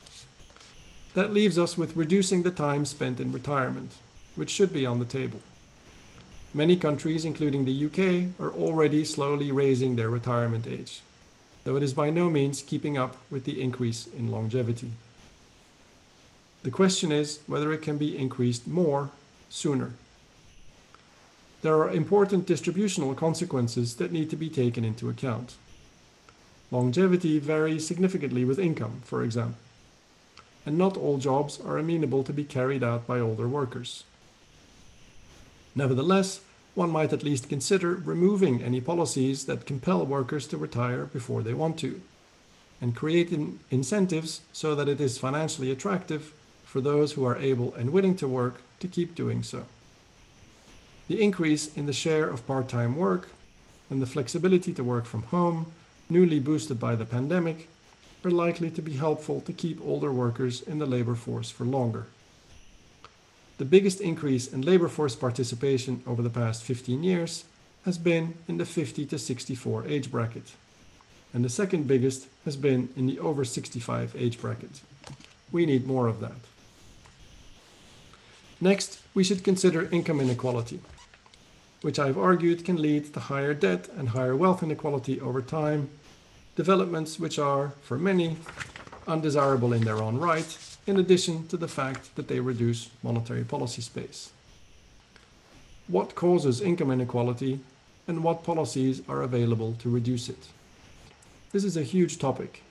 [1.15, 3.93] That leaves us with reducing the time spent in retirement,
[4.37, 5.41] which should be on the table.
[6.53, 11.03] Many countries, including the UK, are already slowly raising their retirement age,
[11.65, 14.93] though it is by no means keeping up with the increase in longevity.
[16.63, 19.11] The question is whether it can be increased more
[19.51, 19.93] sooner.
[21.63, 25.57] There are important distributional consequences that need to be taken into account.
[26.75, 29.61] Longevity varies significantly with income, for example,
[30.67, 34.03] and not all jobs are amenable to be carried out by older workers.
[35.77, 36.41] Nevertheless,
[36.75, 41.55] one might at least consider removing any policies that compel workers to retire before they
[41.55, 42.01] want to,
[42.81, 46.33] and creating incentives so that it is financially attractive
[46.65, 49.65] for those who are able and willing to work to keep doing so.
[51.07, 53.29] The increase in the share of part time work
[53.91, 55.73] and the flexibility to work from home
[56.09, 57.69] newly boosted by the pandemic,
[58.25, 62.07] are likely to be helpful to keep older workers in the labor force for longer.
[63.59, 67.45] The biggest increase in labor force participation over the past 15 years
[67.85, 70.55] has been in the 50 to 64 age bracket,
[71.33, 74.81] and the second biggest has been in the over 65 age bracket.
[75.53, 76.33] We need more of that.
[78.61, 80.81] Next, we should consider income inequality
[81.85, 85.91] which I've argued can lead to higher debt and higher wealth inequality over time,
[86.57, 88.39] developments which are, for many,
[89.07, 93.83] undesirable in their own right, in addition to the fact that they reduce monetary policy
[93.83, 94.33] space.
[95.87, 97.61] What causes income inequality
[98.09, 100.49] and what policies are available to reduce it?
[101.53, 102.63] This is a huge topic,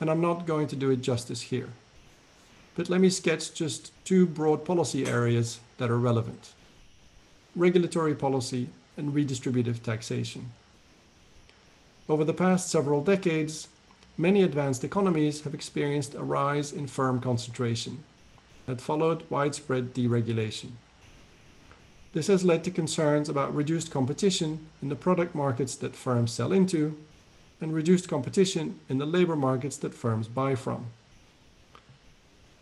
[0.00, 1.68] and I'm not going to do it justice here.
[2.74, 6.50] But let me sketch just two broad policy areas that are relevant
[7.56, 10.50] regulatory policy, and redistributive taxation.
[12.08, 13.68] Over the past several decades,
[14.16, 18.04] many advanced economies have experienced a rise in firm concentration
[18.66, 20.72] that followed widespread deregulation.
[22.12, 26.52] This has led to concerns about reduced competition in the product markets that firms sell
[26.52, 26.96] into
[27.60, 30.86] and reduced competition in the labor markets that firms buy from.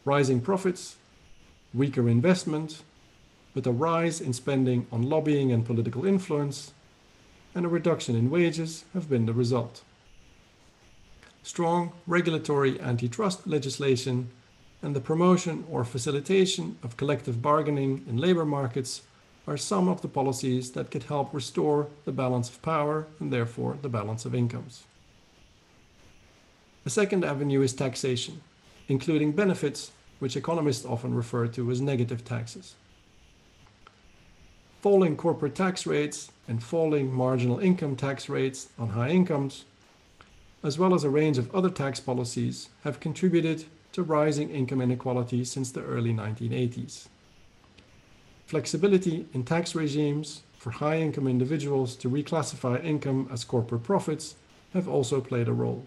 [0.04, 0.96] Rising profits,
[1.72, 2.82] weaker investment,
[3.54, 6.72] with a rise in spending on lobbying and political influence,
[7.54, 9.82] and a reduction in wages have been the result.
[11.44, 14.30] strong regulatory antitrust legislation,
[14.82, 19.02] and the promotion or facilitation of collective bargaining in labor markets
[19.46, 23.76] are some of the policies that could help restore the balance of power and therefore
[23.82, 24.84] the balance of incomes.
[26.84, 28.40] The second avenue is taxation,
[28.88, 32.74] including benefits, which economists often refer to as negative taxes.
[34.84, 39.64] Falling corporate tax rates and falling marginal income tax rates on high incomes,
[40.62, 45.42] as well as a range of other tax policies, have contributed to rising income inequality
[45.42, 47.06] since the early 1980s.
[48.44, 54.34] Flexibility in tax regimes for high income individuals to reclassify income as corporate profits
[54.74, 55.86] have also played a role.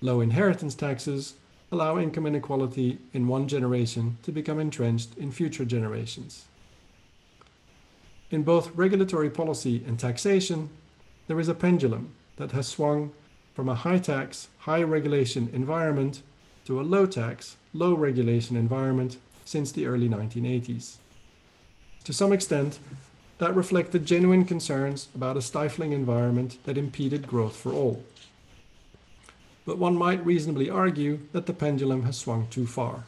[0.00, 1.34] Low inheritance taxes
[1.72, 6.44] allow income inequality in one generation to become entrenched in future generations.
[8.32, 10.70] In both regulatory policy and taxation,
[11.26, 13.12] there is a pendulum that has swung
[13.52, 16.22] from a high tax, high regulation environment
[16.64, 20.96] to a low tax, low regulation environment since the early 1980s.
[22.04, 22.78] To some extent,
[23.36, 28.02] that reflected genuine concerns about a stifling environment that impeded growth for all.
[29.66, 33.04] But one might reasonably argue that the pendulum has swung too far,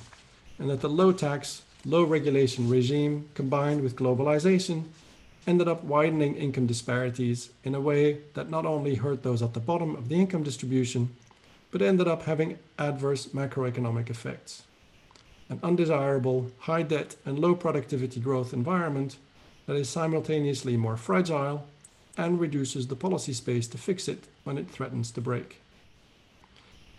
[0.59, 4.85] and that the low tax, low regulation regime combined with globalization
[5.47, 9.61] ended up widening income disparities in a way that not only hurt those at the
[9.61, 11.15] bottom of the income distribution,
[11.71, 14.63] but ended up having adverse macroeconomic effects.
[15.49, 19.17] An undesirable, high debt and low productivity growth environment
[19.67, 21.67] that is simultaneously more fragile
[22.17, 25.61] and reduces the policy space to fix it when it threatens to break.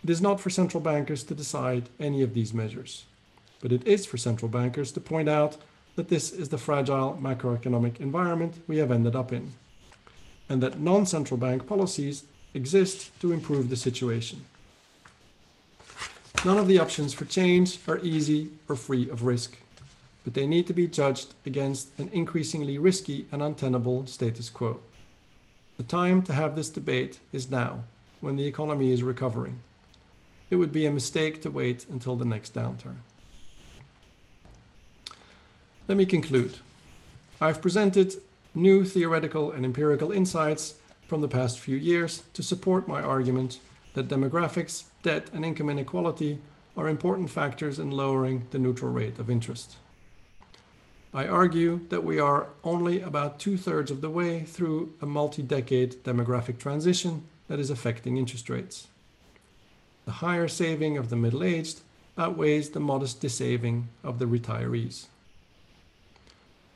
[0.03, 3.05] It is not for central bankers to decide any of these measures,
[3.61, 5.57] but it is for central bankers to point out
[5.95, 9.53] that this is the fragile macroeconomic environment we have ended up in,
[10.49, 12.23] and that non central bank policies
[12.53, 14.45] exist to improve the situation.
[16.43, 19.57] None of the options for change are easy or free of risk,
[20.23, 24.79] but they need to be judged against an increasingly risky and untenable status quo.
[25.77, 27.83] The time to have this debate is now,
[28.21, 29.59] when the economy is recovering.
[30.49, 32.97] It would be a mistake to wait until the next downturn.
[35.87, 36.57] Let me conclude.
[37.39, 38.15] I've presented
[38.55, 40.75] new theoretical and empirical insights
[41.07, 43.59] from the past few years to support my argument
[43.93, 46.39] that demographics, debt, and income inequality
[46.75, 49.75] are important factors in lowering the neutral rate of interest.
[51.13, 55.43] I argue that we are only about two thirds of the way through a multi
[55.43, 58.87] decade demographic transition that is affecting interest rates.
[60.05, 61.81] The higher saving of the middle aged
[62.17, 65.05] outweighs the modest dissaving of the retirees.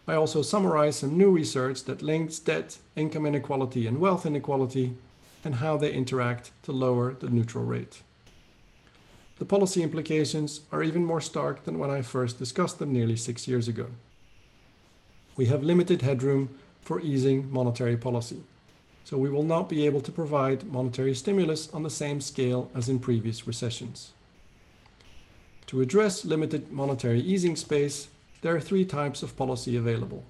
[0.10, 4.96] I also summarize some new research that links debt, income inequality, and wealth inequality
[5.44, 8.02] and how they interact to lower the neutral rate.
[9.38, 13.48] The policy implications are even more stark than when I first discussed them nearly six
[13.48, 13.86] years ago.
[15.38, 18.42] We have limited headroom for easing monetary policy,
[19.04, 22.90] so we will not be able to provide monetary stimulus on the same scale as
[22.90, 24.14] in previous recessions.
[25.68, 28.08] To address limited monetary easing space,
[28.42, 30.24] there are three types of policy available.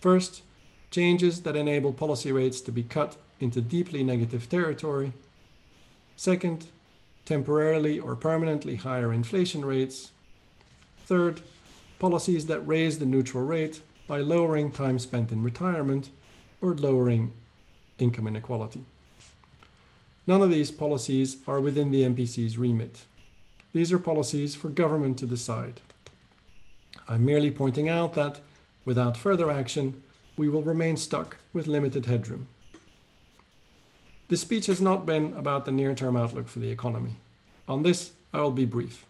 [0.00, 0.42] First,
[0.90, 5.12] changes that enable policy rates to be cut into deeply negative territory.
[6.16, 6.66] Second,
[7.24, 10.12] temporarily or permanently higher inflation rates.
[11.04, 11.42] Third,
[11.98, 16.10] policies that raise the neutral rate by lowering time spent in retirement
[16.60, 17.32] or lowering
[17.98, 18.84] income inequality.
[20.26, 23.04] None of these policies are within the MPC's remit.
[23.72, 25.80] These are policies for government to decide.
[27.08, 28.40] I'm merely pointing out that,
[28.84, 30.02] without further action,
[30.36, 32.48] we will remain stuck with limited headroom.
[34.28, 37.16] This speech has not been about the near term outlook for the economy.
[37.68, 39.06] On this, I will be brief.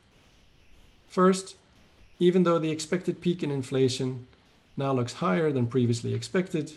[1.09, 1.57] First,
[2.19, 4.27] even though the expected peak in inflation
[4.77, 6.73] now looks higher than previously expected,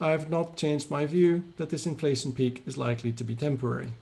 [0.00, 3.92] I have not changed my view that this inflation peak is likely to be temporary.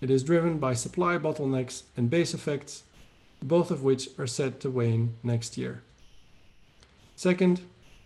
[0.00, 2.82] It is driven by supply bottlenecks and base effects,
[3.42, 5.82] both of which are set to wane next year.
[7.16, 7.60] Second,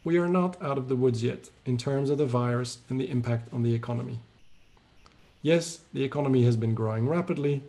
[0.05, 3.11] we are not out of the woods yet in terms of the virus and the
[3.11, 4.19] impact on the economy.
[5.43, 7.63] Yes, the economy has been growing rapidly,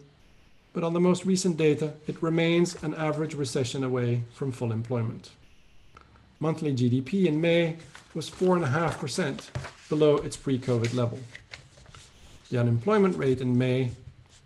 [0.74, 5.32] but on the most recent data, it remains an average recession away from full employment.
[6.40, 7.78] Monthly GDP in May
[8.14, 9.50] was 4.5%
[9.90, 11.20] below its pre COVID level.
[12.50, 13.92] The unemployment rate in May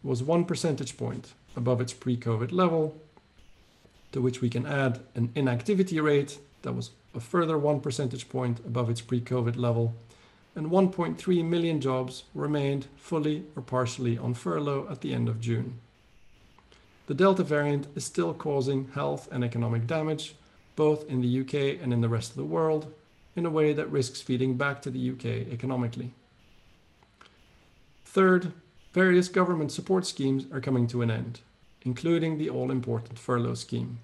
[0.03, 2.95] was one percentage point above its pre COVID level,
[4.11, 8.59] to which we can add an inactivity rate that was a further one percentage point
[8.59, 9.95] above its pre COVID level,
[10.55, 15.79] and 1.3 million jobs remained fully or partially on furlough at the end of June.
[17.07, 20.35] The Delta variant is still causing health and economic damage,
[20.75, 22.93] both in the UK and in the rest of the world,
[23.35, 26.11] in a way that risks feeding back to the UK economically.
[28.03, 28.51] Third,
[28.93, 31.39] various government support schemes are coming to an end,
[31.83, 33.99] including the all important furlough scheme.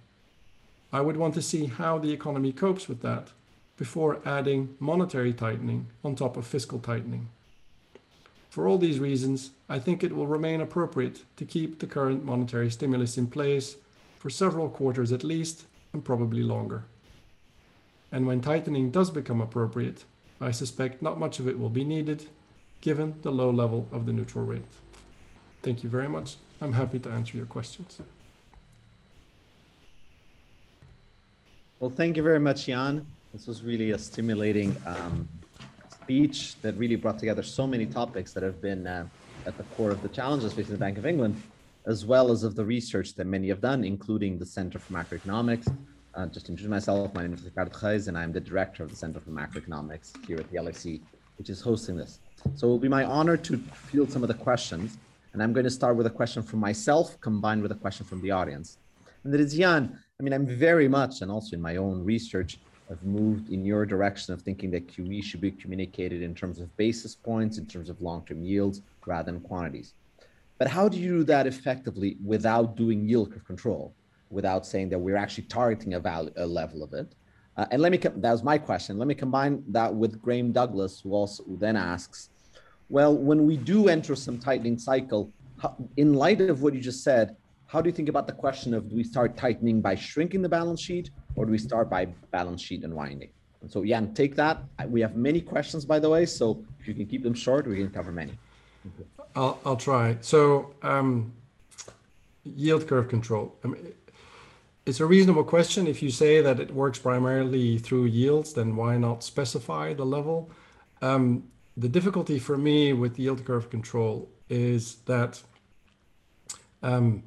[0.92, 3.30] I would want to see how the economy copes with that
[3.78, 7.30] before adding monetary tightening on top of fiscal tightening.
[8.50, 12.70] For all these reasons, I think it will remain appropriate to keep the current monetary
[12.70, 13.78] stimulus in place
[14.20, 16.86] for several quarters at least, and probably longer.
[18.12, 20.06] And when tightening does become appropriate,
[20.40, 22.28] I suspect not much of it will be needed,
[22.80, 24.62] given the low level of the neutral rate.
[25.64, 26.36] Thank you very much.
[26.64, 28.00] I'm happy to answer your questions.
[31.82, 33.06] Well, thank you very much, Jan.
[33.34, 35.28] This was really a stimulating um,
[35.90, 39.06] speech that really brought together so many topics that have been uh,
[39.46, 41.36] at the core of the challenges facing the Bank of England,
[41.86, 45.68] as well as of the research that many have done, including the Center for Macroeconomics.
[46.16, 48.90] Uh, just to introduce myself, my name is Ricardo Reis, and I'm the director of
[48.90, 51.02] the Center for Macroeconomics here at the LSE,
[51.38, 52.20] which is hosting this.
[52.56, 54.98] So it will be my honor to field some of the questions.
[55.34, 58.22] And I'm going to start with a question from myself combined with a question from
[58.22, 58.78] the audience.
[59.24, 62.60] And that is, Jan, I mean, I'm very much, and also in my own research,
[62.90, 66.76] have moved in your direction of thinking that QE should be communicated in terms of
[66.78, 69.94] basis points, in terms of long-term yields, rather than quantities.
[70.60, 73.94] But how do you do that effectively without doing yield curve control,
[74.30, 77.16] without saying that we're actually targeting a, value, a level of it?
[77.58, 79.00] Uh, and let me, that was my question.
[79.00, 82.30] Let me combine that with Graham Douglas, who also who then asks,
[82.94, 85.34] well, when we do enter some tightening cycle,
[85.98, 87.36] in light of what you just said,
[87.66, 90.50] how do you think about the question of do we start tightening by shrinking the
[90.50, 93.32] balance sheet or do we start by balance sheet unwinding?
[93.62, 94.62] And so Jan, take that.
[94.90, 97.78] We have many questions, by the way, so if you can keep them short, we
[97.78, 98.34] can cover many.
[99.36, 100.16] I'll, I'll try.
[100.22, 101.34] So um,
[102.44, 103.56] yield curve control.
[103.64, 103.92] I mean,
[104.86, 105.88] it's a reasonable question.
[105.88, 110.52] If you say that it works primarily through yields, then why not specify the level?
[111.02, 115.42] Um, the difficulty for me with yield curve control is that
[116.82, 117.24] um,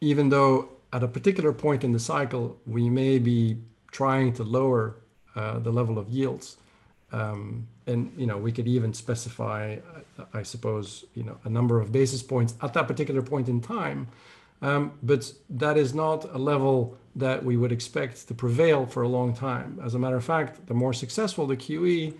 [0.00, 3.58] even though at a particular point in the cycle, we may be
[3.92, 4.96] trying to lower
[5.36, 6.56] uh, the level of yields.
[7.12, 9.78] Um, and you know we could even specify,
[10.18, 13.60] uh, I suppose, you know, a number of basis points at that particular point in
[13.60, 14.08] time.
[14.62, 19.08] Um, but that is not a level that we would expect to prevail for a
[19.08, 19.80] long time.
[19.82, 22.14] As a matter of fact, the more successful the QE,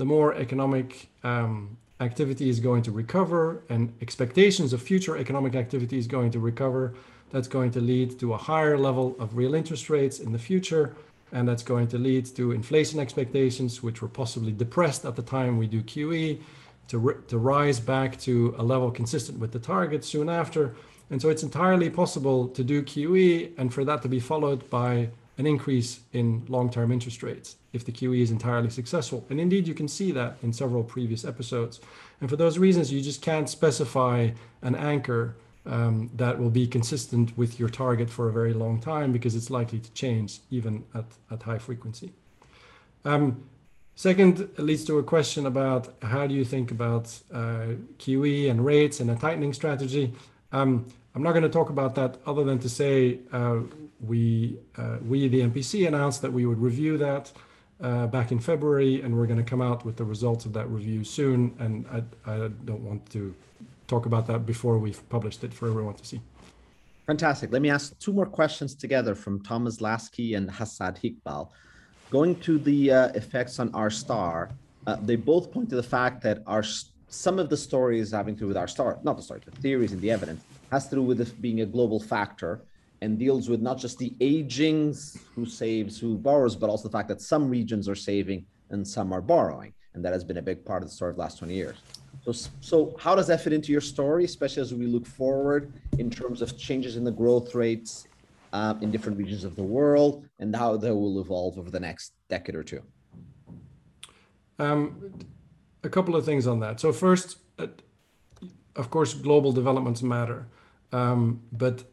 [0.00, 5.98] the more economic um, activity is going to recover and expectations of future economic activity
[5.98, 6.94] is going to recover
[7.30, 10.94] that's going to lead to a higher level of real interest rates in the future.
[11.32, 15.56] And that's going to lead to inflation expectations, which were possibly depressed at the time
[15.56, 16.40] we do QE,
[16.88, 20.74] to, to rise back to a level consistent with the target soon after.
[21.10, 25.10] And so it's entirely possible to do QE and for that to be followed by
[25.40, 29.26] an increase in long-term interest rates if the QE is entirely successful.
[29.30, 31.80] And indeed, you can see that in several previous episodes.
[32.20, 34.30] And for those reasons, you just can't specify
[34.60, 39.12] an anchor um, that will be consistent with your target for a very long time
[39.12, 42.12] because it's likely to change even at, at high frequency.
[43.06, 43.42] Um,
[43.94, 49.00] second leads to a question about how do you think about uh, QE and rates
[49.00, 50.12] and a tightening strategy.
[50.52, 53.60] Um, I'm not going to talk about that other than to say uh,
[54.00, 57.32] we, uh, we, the MPC, announced that we would review that
[57.80, 60.68] uh, back in February, and we're going to come out with the results of that
[60.68, 61.54] review soon.
[61.58, 63.34] And I, I don't want to
[63.86, 66.20] talk about that before we've published it for everyone to see.
[67.06, 67.52] Fantastic.
[67.52, 71.48] Let me ask two more questions together from Thomas Lasky and Hassad Hikbal.
[72.10, 74.50] Going to the uh, effects on R star,
[74.86, 76.62] uh, they both point to the fact that our
[77.08, 79.92] some of the stories having to do with R star, not the stories, the theories
[79.92, 82.62] and the evidence, has to do with it being a global factor
[83.02, 84.94] and deals with not just the aging,
[85.34, 89.12] who saves, who borrows, but also the fact that some regions are saving and some
[89.12, 89.72] are borrowing.
[89.94, 91.76] And that has been a big part of the story of the last 20 years.
[92.22, 96.10] So, so how does that fit into your story, especially as we look forward in
[96.10, 98.06] terms of changes in the growth rates
[98.52, 102.12] um, in different regions of the world and how they will evolve over the next
[102.28, 102.82] decade or two?
[104.58, 105.12] Um,
[105.82, 106.80] a couple of things on that.
[106.80, 107.68] So first, uh,
[108.76, 110.46] of course, global developments matter,
[110.92, 111.84] um, but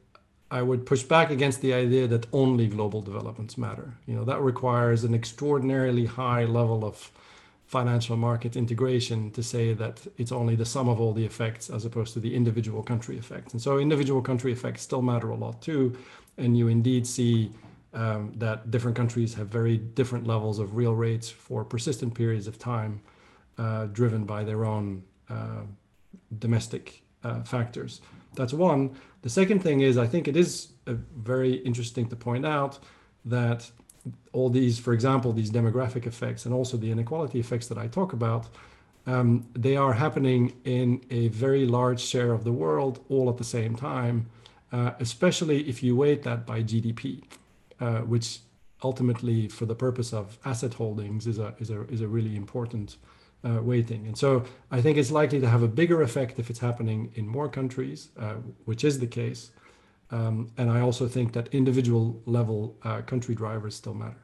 [0.50, 3.93] I would push back against the idea that only global developments matter.
[4.06, 7.12] You know that requires an extraordinarily high level of
[7.66, 11.84] financial market integration to say that it's only the sum of all the effects as
[11.86, 13.54] opposed to the individual country effects.
[13.54, 15.98] And so individual country effects still matter a lot too.
[16.38, 17.52] And you indeed see
[17.93, 22.58] um, that different countries have very different levels of real rates for persistent periods of
[22.58, 23.02] time.
[23.58, 25.62] uh, driven by their own uh,
[26.39, 28.02] domestic uh, factors.
[28.38, 28.96] That's one.
[29.24, 32.80] The second thing is, I think it is very interesting to point out
[33.26, 33.70] that
[34.32, 38.14] all these, for example, these demographic effects and also the inequality effects that I talk
[38.14, 38.48] about,
[39.06, 43.44] um, they are happening in a very large share of the world all at the
[43.44, 44.30] same time,
[44.72, 47.24] uh, especially if you weight that by GDP,
[47.80, 48.40] uh, which
[48.84, 52.98] ultimately, for the purpose of asset holdings, is a is a is a really important
[53.44, 54.08] uh, weighting.
[54.08, 57.28] And so I think it's likely to have a bigger effect if it's happening in
[57.28, 58.36] more countries, uh,
[58.66, 59.52] which is the case.
[60.10, 64.24] Um, and I also think that individual level uh, country drivers still matter.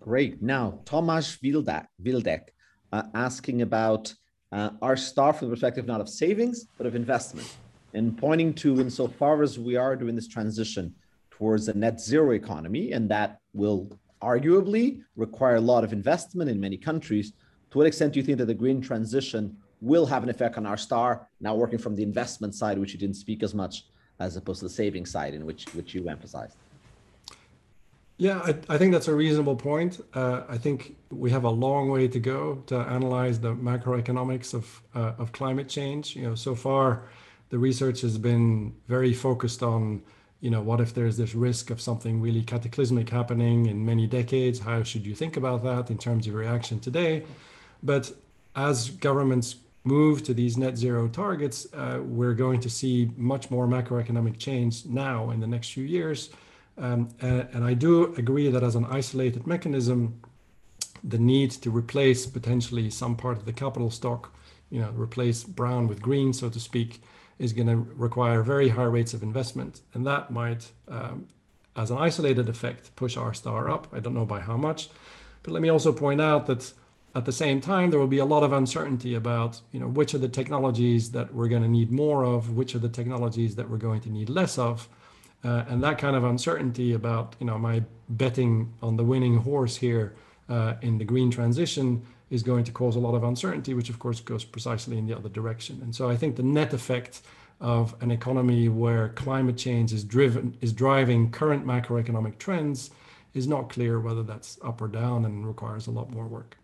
[0.00, 0.42] Great.
[0.42, 2.48] Now, Tomasz Wildek, Wildek
[2.92, 4.14] uh, asking about
[4.52, 7.56] uh, R-star from the perspective not of savings, but of investment,
[7.94, 10.94] and pointing to insofar as we are doing this transition
[11.30, 16.60] towards a net zero economy, and that will arguably require a lot of investment in
[16.60, 17.32] many countries.
[17.72, 20.66] To what extent do you think that the green transition will have an effect on
[20.66, 23.86] R star Now, working from the investment side, which you didn't speak as much
[24.20, 26.56] as opposed to the saving side, in which which you emphasized.
[28.18, 30.00] Yeah, I, I think that's a reasonable point.
[30.14, 34.82] Uh, I think we have a long way to go to analyze the macroeconomics of
[34.94, 36.14] uh, of climate change.
[36.14, 37.08] You know, so far,
[37.48, 40.02] the research has been very focused on,
[40.40, 44.58] you know, what if there's this risk of something really cataclysmic happening in many decades?
[44.60, 47.24] How should you think about that in terms of reaction today?
[47.82, 48.12] But
[48.54, 53.66] as governments move to these net zero targets, uh, we're going to see much more
[53.66, 56.30] macroeconomic change now in the next few years.
[56.78, 60.20] Um, and, and, I do agree that as an isolated mechanism,
[61.04, 64.32] the need to replace potentially some part of the capital stock,
[64.70, 67.02] you know, replace brown with green, so to speak,
[67.38, 69.82] is going to require very high rates of investment.
[69.92, 71.26] And that might, um,
[71.76, 73.88] as an isolated effect, push R star up.
[73.92, 74.88] I don't know by how much.
[75.42, 76.72] But let me also point out that
[77.14, 80.14] at the same time, there will be a lot of uncertainty about, you know, which
[80.14, 83.68] are the technologies that we're going to need more of, which are the technologies that
[83.68, 84.88] we're going to need less of.
[85.44, 89.76] Uh, and that kind of uncertainty about, you know, my betting on the winning horse
[89.76, 90.14] here
[90.48, 93.98] uh, in the green transition is going to cause a lot of uncertainty, which of
[93.98, 95.80] course goes precisely in the other direction.
[95.82, 97.20] And so I think the net effect
[97.60, 102.90] of an economy where climate change is driven is driving current macroeconomic trends
[103.34, 106.56] is not clear whether that's up or down and requires a lot more work.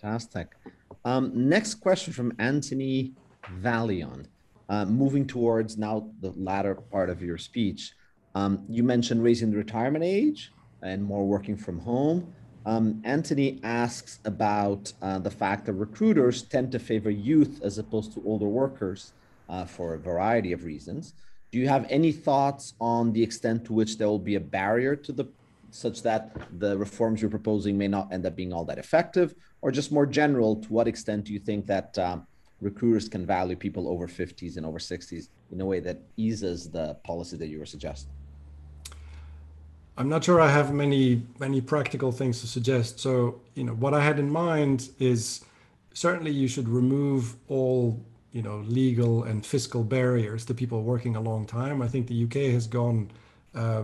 [0.00, 0.56] Fantastic.
[1.04, 3.12] Um, next question from Anthony
[3.60, 4.26] Valion.
[4.68, 7.92] Uh, moving towards now the latter part of your speech,
[8.36, 12.32] um, you mentioned raising the retirement age and more working from home.
[12.66, 18.12] Um, Anthony asks about uh, the fact that recruiters tend to favor youth as opposed
[18.14, 19.12] to older workers
[19.48, 21.14] uh, for a variety of reasons.
[21.50, 24.94] Do you have any thoughts on the extent to which there will be a barrier
[24.94, 25.26] to the
[25.72, 29.34] such that the reforms you're proposing may not end up being all that effective?
[29.62, 32.26] Or just more general, to what extent do you think that um,
[32.60, 36.94] recruiters can value people over 50s and over 60s in a way that eases the
[37.04, 38.12] policy that you were suggesting?
[40.00, 43.00] I'm not sure I have many many practical things to suggest.
[43.00, 45.44] So, you know, what I had in mind is
[45.92, 48.02] certainly you should remove all,
[48.32, 51.82] you know, legal and fiscal barriers to people working a long time.
[51.82, 53.10] I think the UK has gone
[53.54, 53.82] uh,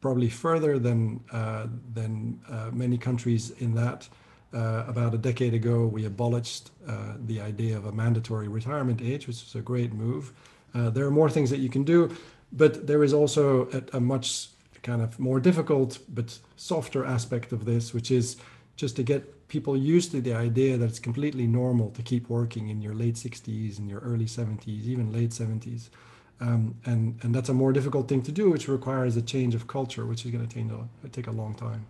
[0.00, 4.08] probably further than uh, than uh, many countries in that.
[4.56, 9.26] Uh, about a decade ago, we abolished uh, the idea of a mandatory retirement age,
[9.26, 10.32] which is a great move.
[10.74, 12.10] Uh, there are more things that you can do,
[12.52, 14.48] but there is also a, a, much
[14.82, 18.38] kind of more difficult but softer aspect of this, which is
[18.76, 22.70] just to get people used to the idea that it's completely normal to keep working
[22.70, 25.90] in your late 60s and your early 70s, even late 70s.
[26.40, 29.66] Um, and and that's a more difficult thing to do, which requires a change of
[29.66, 31.84] culture, which is going to take a long time.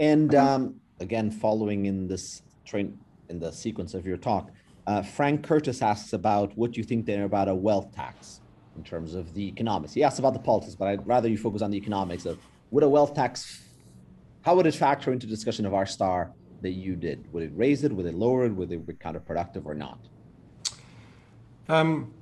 [0.00, 4.50] And um, again, following in this train in the sequence of your talk,
[4.86, 8.40] uh, Frank Curtis asks about what you think there about a wealth tax
[8.76, 9.92] in terms of the economics.
[9.92, 12.38] He asks about the politics, but I'd rather you focus on the economics of
[12.70, 13.62] would a wealth tax,
[14.42, 16.32] how would it factor into discussion of R star
[16.62, 17.30] that you did?
[17.32, 17.92] Would it raise it?
[17.92, 18.50] Would it lower it?
[18.50, 19.98] Would it be counterproductive or not?
[21.68, 22.14] Um,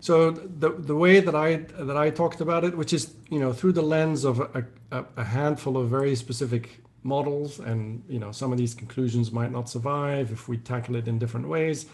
[0.00, 3.52] so the the way that I that I talked about it, which is you know
[3.52, 8.32] through the lens of a, a, a, handful of very specific models, and you know
[8.32, 11.86] some of these conclusions might not survive if we tackle it in different ways.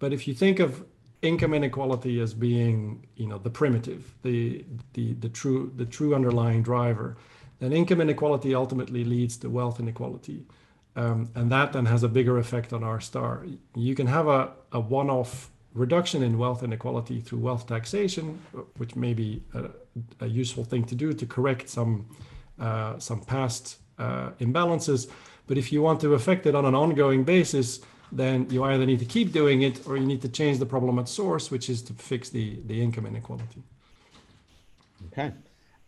[0.00, 0.84] But if you think of
[1.22, 6.64] income inequality as being you know the primitive, the the the true the true underlying
[6.64, 7.16] driver,
[7.60, 10.46] then income inequality ultimately leads to wealth inequality.
[10.94, 13.46] Um, and that then has a bigger effect on R star.
[13.74, 18.40] You can have a, a one-off reduction in wealth inequality through wealth taxation,
[18.76, 19.70] which may be a,
[20.20, 22.06] a useful thing to do to correct some
[22.58, 25.08] uh, some past uh, imbalances.
[25.46, 27.80] But if you want to affect it on an ongoing basis,
[28.12, 30.98] then you either need to keep doing it or you need to change the problem
[30.98, 33.62] at source, which is to fix the, the income inequality.
[35.06, 35.32] Okay.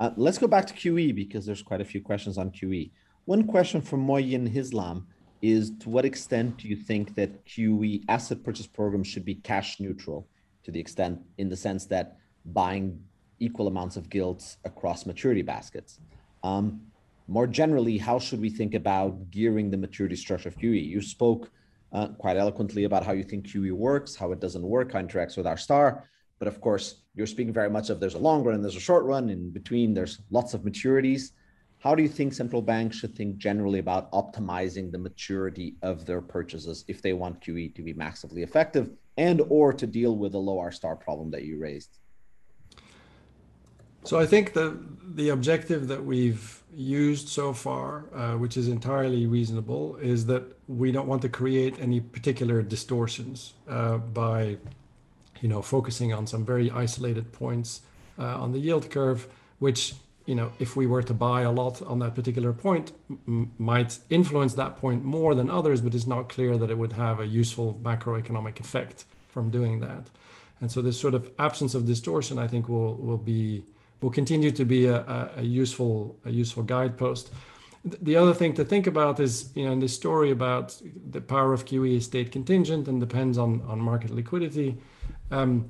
[0.00, 2.90] Uh, let's go back to QE because there's quite a few questions on QE.
[3.26, 5.04] One question from Moyin Hislam
[5.44, 9.78] is to what extent do you think that QE asset purchase programs should be cash
[9.78, 10.26] neutral
[10.62, 12.16] to the extent in the sense that
[12.46, 12.98] buying
[13.40, 16.00] equal amounts of gilts across maturity baskets?
[16.42, 16.80] Um,
[17.28, 20.82] more generally, how should we think about gearing the maturity structure of QE?
[20.82, 21.50] You spoke
[21.92, 25.08] uh, quite eloquently about how you think QE works, how it doesn't work, how it
[25.08, 26.08] interacts with R star.
[26.38, 28.80] But of course, you're speaking very much of there's a long run and there's a
[28.80, 29.28] short run.
[29.28, 31.32] In between, there's lots of maturities.
[31.84, 36.22] How do you think central banks should think generally about optimizing the maturity of their
[36.22, 40.38] purchases if they want QE to be massively effective and or to deal with the
[40.38, 41.98] low R-star problem that you raised?
[44.02, 44.78] So I think the
[45.14, 50.90] the objective that we've used so far, uh, which is entirely reasonable, is that we
[50.90, 54.56] don't want to create any particular distortions uh, by,
[55.42, 57.82] you know, focusing on some very isolated points
[58.18, 59.28] uh, on the yield curve,
[59.58, 59.94] which
[60.26, 62.92] you know, if we were to buy a lot on that particular point,
[63.58, 67.20] might influence that point more than others, but it's not clear that it would have
[67.20, 70.08] a useful macroeconomic effect from doing that.
[70.60, 73.64] And so this sort of absence of distortion, I think, will will be
[74.00, 77.30] will continue to be a, a, a useful a useful guidepost.
[77.84, 81.52] The other thing to think about is, you know, in this story about the power
[81.52, 84.78] of QE is state contingent and depends on, on market liquidity.
[85.30, 85.68] Um,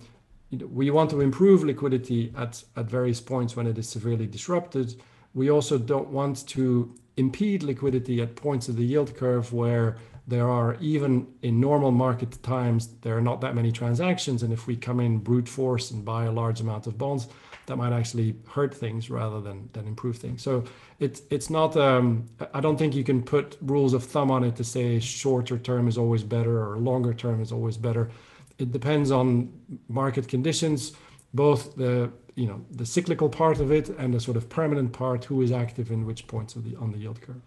[0.51, 5.01] we want to improve liquidity at, at various points when it is severely disrupted.
[5.35, 10.49] We also don't want to impede liquidity at points of the yield curve where there
[10.49, 14.75] are even in normal market times there are not that many transactions and if we
[14.75, 17.29] come in brute force and buy a large amount of bonds
[17.67, 20.43] that might actually hurt things rather than improve things.
[20.43, 20.65] So
[20.99, 21.77] it's it's not.
[21.77, 25.59] Um, I don't think you can put rules of thumb on it to say shorter
[25.59, 28.11] term is always better or longer term is always better.
[28.59, 29.53] It depends on
[29.89, 30.93] market conditions,
[31.33, 35.25] both the you know the cyclical part of it and the sort of permanent part.
[35.25, 37.43] Who is active in which points of the on the yield curve?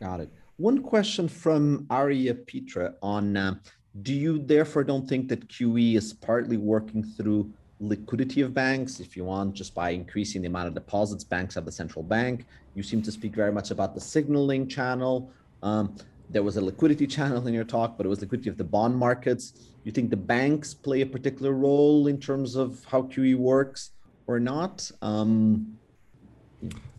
[0.00, 0.30] Got it.
[0.56, 3.36] One question from Arya Petra on.
[3.36, 3.54] Uh,
[4.02, 9.16] do you therefore don't think that QE is partly working through liquidity of banks, if
[9.16, 12.44] you want, just by increasing the amount of deposits banks have the central bank.
[12.74, 15.30] You seem to speak very much about the signaling channel.
[15.62, 15.96] Um,
[16.30, 18.96] there was a liquidity channel in your talk, but it was liquidity of the bond
[18.96, 19.52] markets.
[19.84, 23.90] You think the banks play a particular role in terms of how QE works
[24.26, 24.90] or not?
[25.02, 25.76] Um,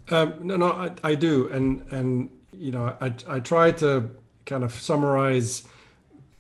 [0.10, 4.10] um, no, no, I, I, do, and and you know, I I try to
[4.46, 5.64] kind of summarize,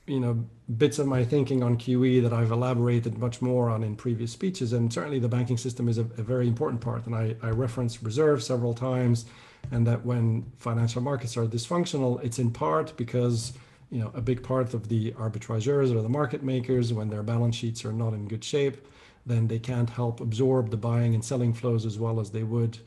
[0.07, 0.45] you know,
[0.77, 4.73] bits of my thinking on QE that I've elaborated much more on in previous speeches.
[4.73, 7.05] And certainly the banking system is a, a very important part.
[7.05, 9.25] And I, I reference reserves several times,
[9.69, 13.53] and that when financial markets are dysfunctional, it's in part because
[13.89, 17.55] you know a big part of the arbitrageurs or the market makers, when their balance
[17.55, 18.87] sheets are not in good shape,
[19.25, 22.77] then they can't help absorb the buying and selling flows as well as they would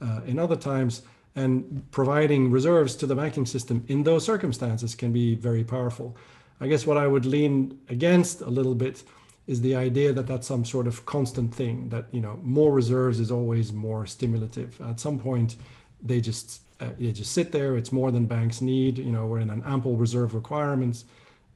[0.00, 1.02] uh, in other times.
[1.36, 6.16] And providing reserves to the banking system in those circumstances can be very powerful.
[6.60, 9.02] I guess what I would lean against a little bit
[9.46, 13.20] is the idea that that's some sort of constant thing that you know more reserves
[13.20, 15.56] is always more stimulative at some point
[16.04, 17.76] they just uh, they just sit there.
[17.76, 18.98] It's more than banks need.
[18.98, 21.04] You know we're in an ample reserve requirements.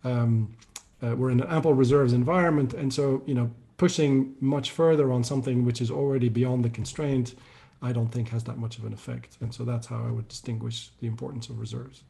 [0.05, 0.57] Um,
[1.03, 2.74] uh, we're in an ample reserves environment.
[2.74, 7.36] And so you know pushing much further on something which is already beyond the constraint
[7.80, 9.36] i don't think has that much of an effect.
[9.40, 12.03] And so that's how i would distinguish the importance of reserves.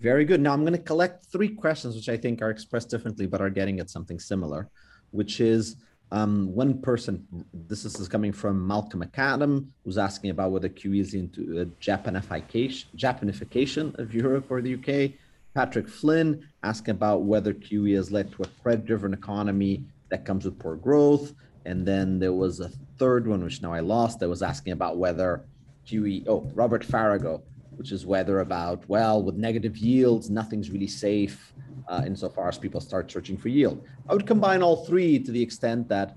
[0.00, 0.40] Very good.
[0.40, 3.50] Now I'm going to collect three questions, which I think are expressed differently, but are
[3.50, 4.68] getting at something similar,
[5.10, 5.76] which is
[6.12, 11.14] um, one person, this is coming from Malcolm McAdam, who's asking about whether QE is
[11.14, 15.12] into a Japanification, Japanification of Europe or the UK.
[15.54, 20.58] Patrick Flynn asking about whether QE has led to a credit-driven economy that comes with
[20.58, 21.32] poor growth.
[21.64, 24.96] And then there was a third one, which now I lost, that was asking about
[24.96, 25.44] whether
[25.86, 27.42] QE, oh, Robert Farago,
[27.80, 31.54] which is whether about, well, with negative yields, nothing's really safe
[31.88, 33.82] uh, insofar as people start searching for yield.
[34.06, 36.08] I would combine all three to the extent that,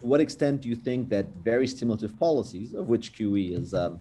[0.00, 4.00] to what extent do you think that very stimulative policies, of which QE is, um,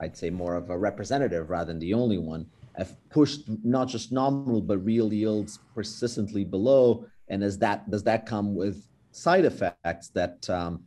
[0.00, 2.46] I'd say, more of a representative rather than the only one,
[2.78, 7.04] have pushed not just nominal but real yields persistently below?
[7.28, 10.82] And is that does that come with side effects that um,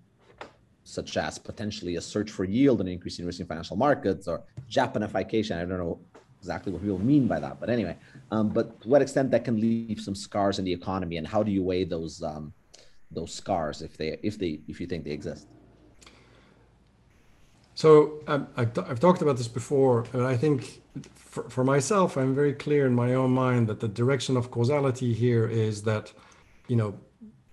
[0.90, 5.56] such as potentially a search for yield and increasing risk in financial markets or Japanification.
[5.56, 6.00] I don't know
[6.40, 7.96] exactly what people mean by that, but anyway,
[8.32, 11.44] um, but to what extent that can leave some scars in the economy, and how
[11.44, 12.54] do you weigh those um,
[13.12, 15.48] those scars if they if they if you think they exist?
[17.76, 20.82] So um, I've, I've, talked about this before, and I think
[21.16, 25.14] for, for, myself, I'm very clear in my own mind that the direction of causality
[25.14, 26.12] here is that,
[26.68, 27.00] you know,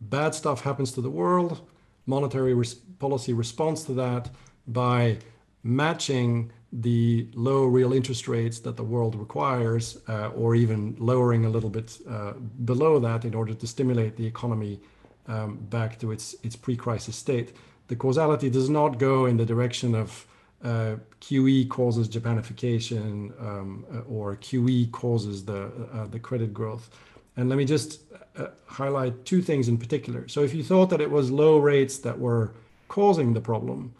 [0.00, 1.60] bad stuff happens to the world,
[2.06, 4.30] monetary res- policy responds to that
[4.66, 5.18] by
[5.62, 11.48] matching the low real interest rates that the world requires, uh, or even lowering a
[11.48, 12.32] little bit uh,
[12.64, 14.80] below that in order to stimulate the economy
[15.28, 17.52] um, back to its its pre-crisis state.
[17.88, 20.26] The causality does not go in the direction of
[20.64, 26.90] uh, QE causes Japanification um, uh, or QE causes the uh, the credit growth.
[27.36, 28.00] And let me just
[28.38, 30.28] uh, highlight two things in particular.
[30.28, 32.52] So if you thought that it was low rates that were
[32.88, 33.94] causing the problem,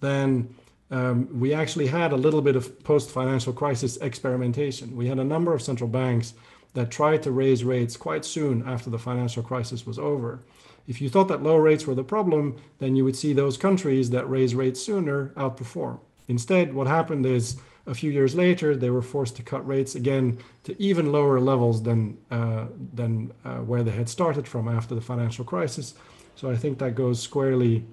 [0.00, 0.54] then
[0.90, 4.96] um, we actually had a little bit of post financial crisis experimentation.
[4.96, 6.34] We had a number of central banks
[6.74, 10.40] that tried to raise rates quite soon after the financial crisis was over.
[10.86, 14.10] If you thought that low rates were the problem, then you would see those countries
[14.10, 16.00] that raise rates sooner outperform.
[16.28, 17.56] Instead, what happened is
[17.88, 21.82] a few years later, they were forced to cut rates again to even lower levels
[21.82, 25.94] than uh, than uh, where they had started from after the financial crisis.
[26.36, 27.84] So I think that goes squarely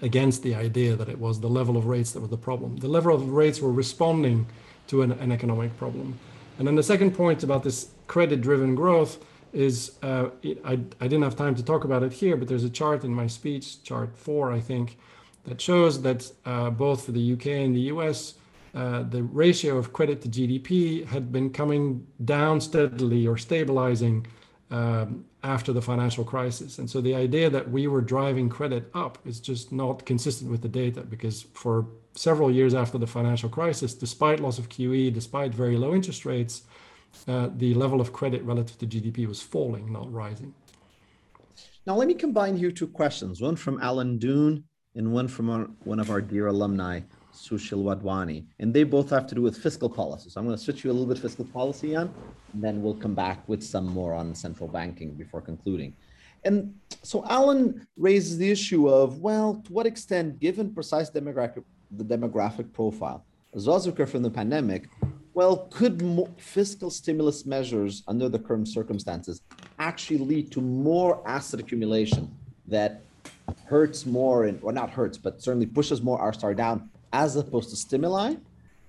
[0.00, 2.76] against the idea that it was the level of rates that was the problem.
[2.78, 4.46] The level of rates were responding
[4.88, 6.18] to an, an economic problem.
[6.58, 9.18] And then the second point about this credit-driven growth
[9.52, 10.30] is uh,
[10.64, 13.14] I, I didn't have time to talk about it here, but there's a chart in
[13.14, 14.98] my speech, chart four, I think,
[15.44, 18.34] that shows that uh, both for the UK and the US,
[18.74, 24.26] uh, the ratio of credit to GDP had been coming down steadily or stabilizing
[24.70, 26.78] um, after the financial crisis.
[26.78, 30.62] And so the idea that we were driving credit up is just not consistent with
[30.62, 35.52] the data because for several years after the financial crisis, despite loss of QE, despite
[35.54, 36.62] very low interest rates,
[37.28, 40.54] uh, the level of credit relative to GDP was falling, not rising.
[41.86, 44.64] Now, let me combine here two questions one from Alan Doon
[44.94, 47.00] and one from our, one of our dear alumni,
[47.34, 48.44] Sushil Wadhwani.
[48.58, 50.30] And they both have to do with fiscal policy.
[50.30, 52.12] So I'm going to switch you a little bit fiscal policy on,
[52.52, 55.94] and then we'll come back with some more on central banking before concluding.
[56.44, 62.04] And so Alan raises the issue of, well, to what extent, given precise demographic, the
[62.04, 63.24] demographic profile,
[63.54, 64.88] as well as occur from the pandemic,
[65.34, 66.02] well, could
[66.36, 69.40] fiscal stimulus measures under the current circumstances
[69.78, 72.30] actually lead to more asset accumulation
[72.66, 73.02] that
[73.66, 77.70] hurts more, and or not hurts, but certainly pushes more R star down as opposed
[77.70, 78.34] to stimuli?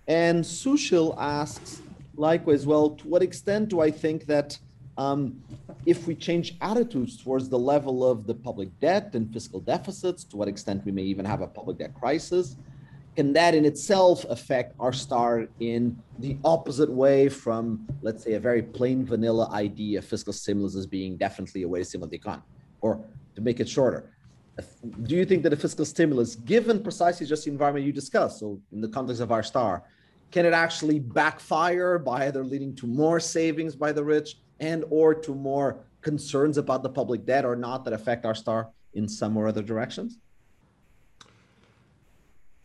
[0.07, 1.81] And Sushil asks,
[2.15, 4.57] likewise, well, to what extent do I think that
[4.97, 5.41] um,
[5.85, 10.37] if we change attitudes towards the level of the public debt and fiscal deficits, to
[10.37, 12.55] what extent we may even have a public debt crisis,
[13.15, 18.39] can that in itself affect R star in the opposite way from, let's say, a
[18.39, 22.17] very plain vanilla idea of fiscal stimulus as being definitely a way to stimulate the
[22.17, 22.43] economy?
[22.81, 22.99] Or
[23.35, 24.11] to make it shorter,
[25.03, 28.59] do you think that a fiscal stimulus, given precisely just the environment you discussed, so
[28.71, 29.83] in the context of R star,
[30.31, 35.13] can it actually backfire by either leading to more savings by the rich and or
[35.13, 39.35] to more concerns about the public debt or not that affect R star in some
[39.37, 40.19] or other directions?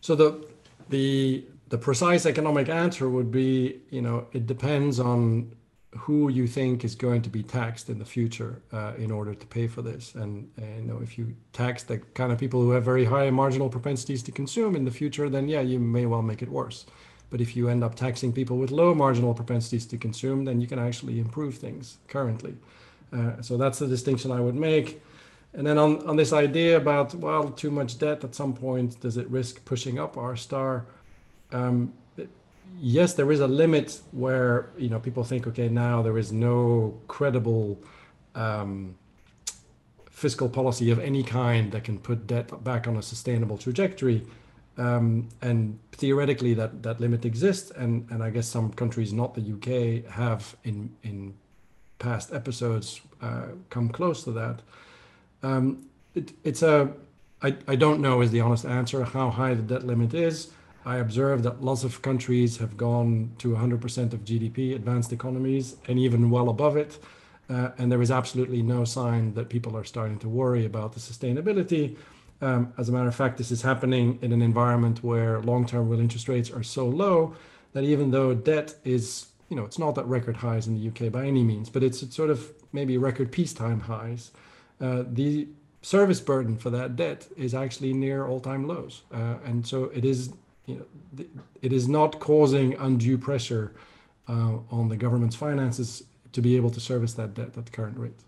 [0.01, 0.47] So the
[0.89, 5.53] the the precise economic answer would be, you know, it depends on
[5.97, 9.47] who you think is going to be taxed in the future uh, in order to
[9.47, 10.15] pay for this.
[10.15, 13.31] And, and, you know, if you tax the kind of people who have very high
[13.31, 16.85] marginal propensities to consume in the future, then yeah, you may well make it worse.
[17.31, 20.67] But if you end up taxing people with low marginal propensities to consume, then you
[20.67, 22.55] can actually improve things currently.
[23.13, 25.01] Uh, so that's the distinction I would make.
[25.55, 29.17] And then on, on this idea about, well, too much debt at some point, does
[29.17, 30.85] it risk pushing up R star?
[31.51, 31.95] Um,
[32.79, 37.01] yes, there is a limit where, you know, people think, okay, now there is no
[37.09, 37.79] credible
[38.35, 38.97] um,
[40.11, 44.27] fiscal policy of any kind that can put debt back on a sustainable trajectory.
[44.77, 47.71] Um, and theoretically that, that limit exists.
[47.73, 51.35] And, and I guess some countries, not the UK, have in, in
[51.99, 54.61] past episodes uh, come close to that.
[55.43, 56.93] Um, it, it's a,
[57.43, 60.53] I, I don't know is the honest answer how high the debt limit is.
[60.89, 65.99] I observe that lots of countries have gone to 100% of GDP, advanced economies, and
[65.99, 66.99] even well above it.
[67.51, 71.01] Uh, and there is absolutely no sign that people are starting to worry about the
[71.01, 71.99] sustainability.
[72.41, 76.01] Um, as a matter of fact, this is happening in an environment where long-term real
[76.01, 77.37] interest rates are so low
[77.75, 81.13] that even though debt is, you know, it's not at record highs in the UK
[81.13, 84.31] by any means, but it's, it's sort of maybe record peacetime highs.
[84.81, 85.49] Uh, the
[85.83, 90.33] service burden for that debt is actually near all-time lows, uh, and so it is.
[90.69, 91.25] You know,
[91.63, 93.75] it is not causing undue pressure
[94.29, 97.99] uh, on the government's finances to be able to service that debt at the current
[97.99, 98.21] rate.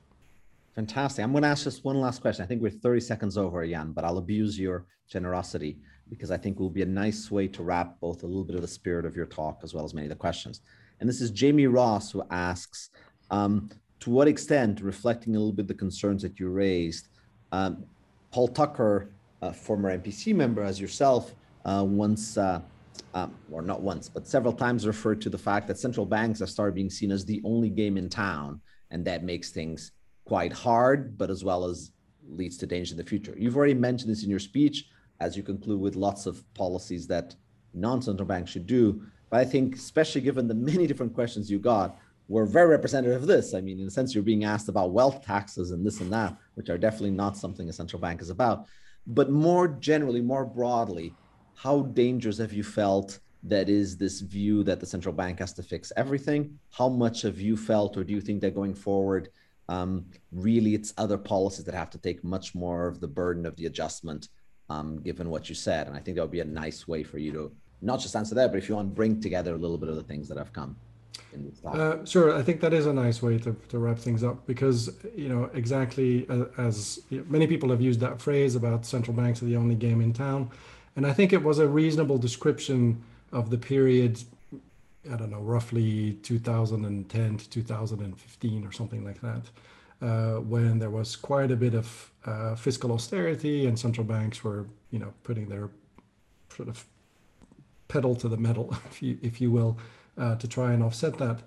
[0.75, 1.23] Fantastic.
[1.23, 2.43] I'm going to ask just one last question.
[2.43, 5.77] I think we're 30 seconds over, Jan, but I'll abuse your generosity
[6.09, 8.57] because I think it will be a nice way to wrap both a little bit
[8.57, 10.63] of the spirit of your talk as well as many of the questions.
[10.99, 12.91] And this is Jamie Ross who asks,
[13.31, 13.69] um,
[14.01, 17.09] to what extent, reflecting a little bit the concerns that you raised,
[17.53, 17.85] um,
[18.33, 19.11] Paul Tucker,
[19.55, 21.35] former MPC member as yourself,
[21.65, 22.61] once, uh,
[23.15, 26.51] um, or not once, but several times referred to the fact that central banks have
[26.51, 29.93] started being seen as the only game in town, and that makes things
[30.25, 31.93] quite hard, but as well as
[32.29, 33.35] leads to danger in the future.
[33.37, 34.87] You've already mentioned this in your speech,
[35.21, 37.35] as you conclude with lots of policies that
[37.75, 39.03] non-central banks should do.
[39.29, 41.99] But I think, especially given the many different questions you got,
[42.29, 43.55] were very representative of this.
[43.55, 46.37] I mean, in a sense, you're being asked about wealth taxes and this and that,
[46.55, 48.67] which are definitely not something a central bank is about.
[49.07, 51.15] But more generally, more broadly,
[51.55, 55.63] how dangerous have you felt that is this view that the central bank has to
[55.63, 56.59] fix everything?
[56.71, 59.31] How much have you felt, or do you think that going forward,
[59.69, 63.57] um, really it's other policies that have to take much more of the burden of
[63.57, 64.29] the adjustment,
[64.69, 65.87] um, given what you said?
[65.87, 68.35] And I think that would be a nice way for you to not just answer
[68.35, 70.37] that, but if you want to bring together a little bit of the things that
[70.37, 70.77] have come.
[71.65, 74.91] Uh, sure, I think that is a nice way to, to wrap things up because,
[75.15, 79.47] you know, exactly as, as many people have used that phrase about central banks are
[79.47, 80.51] the only game in town.
[81.01, 84.23] And I think it was a reasonable description of the period,
[85.11, 91.17] I don't know, roughly 2010 to 2015 or something like that, uh, when there was
[91.17, 95.71] quite a bit of uh, fiscal austerity and central banks were, you know, putting their
[96.55, 96.85] sort of
[97.89, 99.79] pedal to the metal, if you, if you will,
[100.19, 101.41] uh, to try and offset that.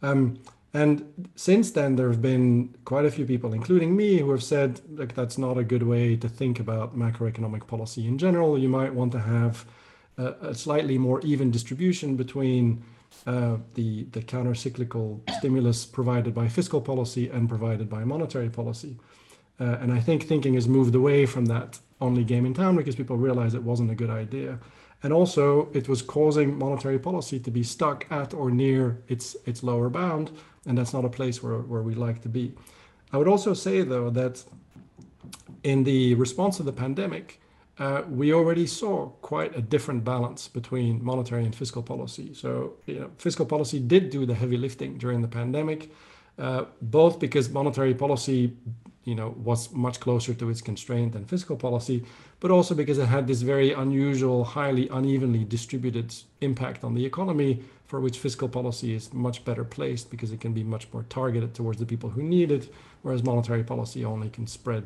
[0.00, 0.38] Um,
[0.74, 4.80] and since then, there have been quite a few people, including me, who have said,
[4.90, 8.58] like, that's not a good way to think about macroeconomic policy in general.
[8.58, 9.64] You might want to have
[10.18, 12.82] a, a slightly more even distribution between
[13.26, 18.98] uh, the, the counter-cyclical stimulus provided by fiscal policy and provided by monetary policy.
[19.60, 22.96] Uh, and I think thinking has moved away from that only game in town because
[22.96, 24.58] people realized it wasn't a good idea.
[25.04, 29.62] And also, it was causing monetary policy to be stuck at or near its, its
[29.62, 30.30] lower bound.
[30.64, 32.54] And that's not a place where, where we like to be.
[33.12, 34.42] I would also say, though, that
[35.62, 37.38] in the response to the pandemic,
[37.78, 42.32] uh, we already saw quite a different balance between monetary and fiscal policy.
[42.32, 45.90] So, you know, fiscal policy did do the heavy lifting during the pandemic,
[46.38, 48.56] uh, both because monetary policy
[49.04, 52.04] you know, was much closer to its constraint than fiscal policy,
[52.40, 57.62] but also because it had this very unusual, highly unevenly distributed impact on the economy,
[57.86, 61.54] for which fiscal policy is much better placed because it can be much more targeted
[61.54, 64.84] towards the people who need it, whereas monetary policy only can spread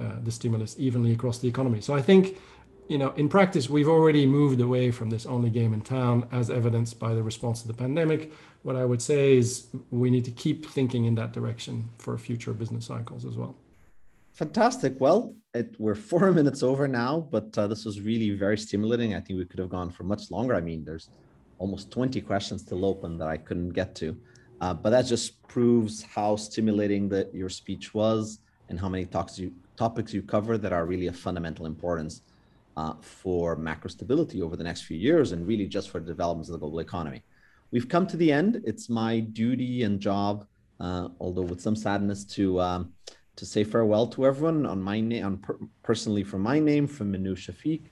[0.00, 1.80] uh, the stimulus evenly across the economy.
[1.80, 2.38] So I think
[2.88, 6.50] you know, in practice, we've already moved away from this only game in town, as
[6.50, 8.32] evidenced by the response to the pandemic.
[8.62, 12.52] What I would say is we need to keep thinking in that direction for future
[12.52, 13.56] business cycles as well.
[14.34, 15.00] Fantastic.
[15.00, 19.14] Well, it, we're four minutes over now, but uh, this was really very stimulating.
[19.14, 20.54] I think we could have gone for much longer.
[20.54, 21.08] I mean, there's
[21.58, 24.16] almost 20 questions still open that I couldn't get to,
[24.60, 29.38] uh, but that just proves how stimulating that your speech was and how many talks
[29.38, 32.22] you, topics you cover that are really of fundamental importance
[32.76, 36.48] uh, for macro stability over the next few years and really just for the developments
[36.48, 37.22] of the global economy.
[37.70, 38.62] We've come to the end.
[38.64, 40.46] It's my duty and job,
[40.80, 42.92] uh, although with some sadness, to um,
[43.36, 47.12] to say farewell to everyone on my name, on per personally from my name, from
[47.12, 47.84] Minouche Shafik,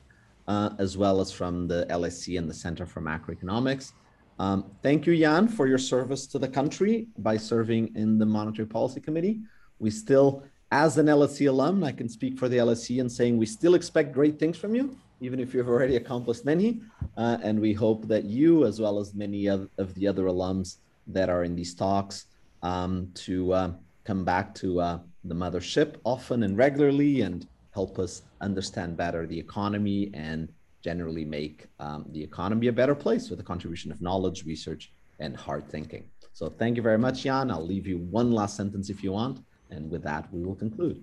[0.49, 3.93] uh, as well as from the LSE and the Center for Macroeconomics.
[4.39, 8.67] Um, thank you, Jan, for your service to the country by serving in the Monetary
[8.67, 9.41] Policy Committee.
[9.79, 13.47] We still as an LSE alum, I can speak for the LSE and saying we
[13.47, 16.81] still expect great things from you, even if you've already accomplished many.
[17.17, 20.77] Uh, and we hope that you, as well as many of, of the other alums
[21.09, 22.27] that are in these talks,
[22.63, 23.73] um, to uh,
[24.05, 29.39] come back to uh, the mothership often and regularly and help us understand better the
[29.39, 30.53] economy and
[30.83, 35.37] generally make um, the economy a better place with the contribution of knowledge, research, and
[35.37, 36.05] hard thinking.
[36.33, 37.51] So thank you very much, Jan.
[37.51, 39.41] I'll leave you one last sentence if you want.
[39.71, 41.03] And with that, we will conclude.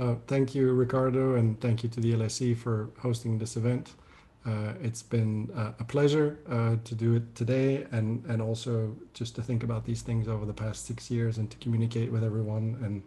[0.00, 3.94] Uh, thank you, Ricardo, and thank you to the LSE for hosting this event.
[4.44, 9.36] Uh, it's been uh, a pleasure uh, to do it today and, and also just
[9.36, 12.76] to think about these things over the past six years and to communicate with everyone.
[12.82, 13.02] And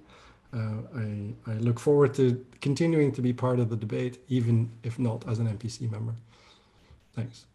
[0.53, 4.97] uh, I, I look forward to continuing to be part of the debate, even if
[4.97, 6.15] not as an MPC member.
[7.13, 7.45] Thanks.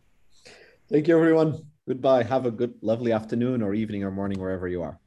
[0.91, 1.64] Thank you, everyone.
[1.89, 2.22] Goodbye.
[2.24, 4.99] Have a good, lovely afternoon or evening or morning, wherever you are.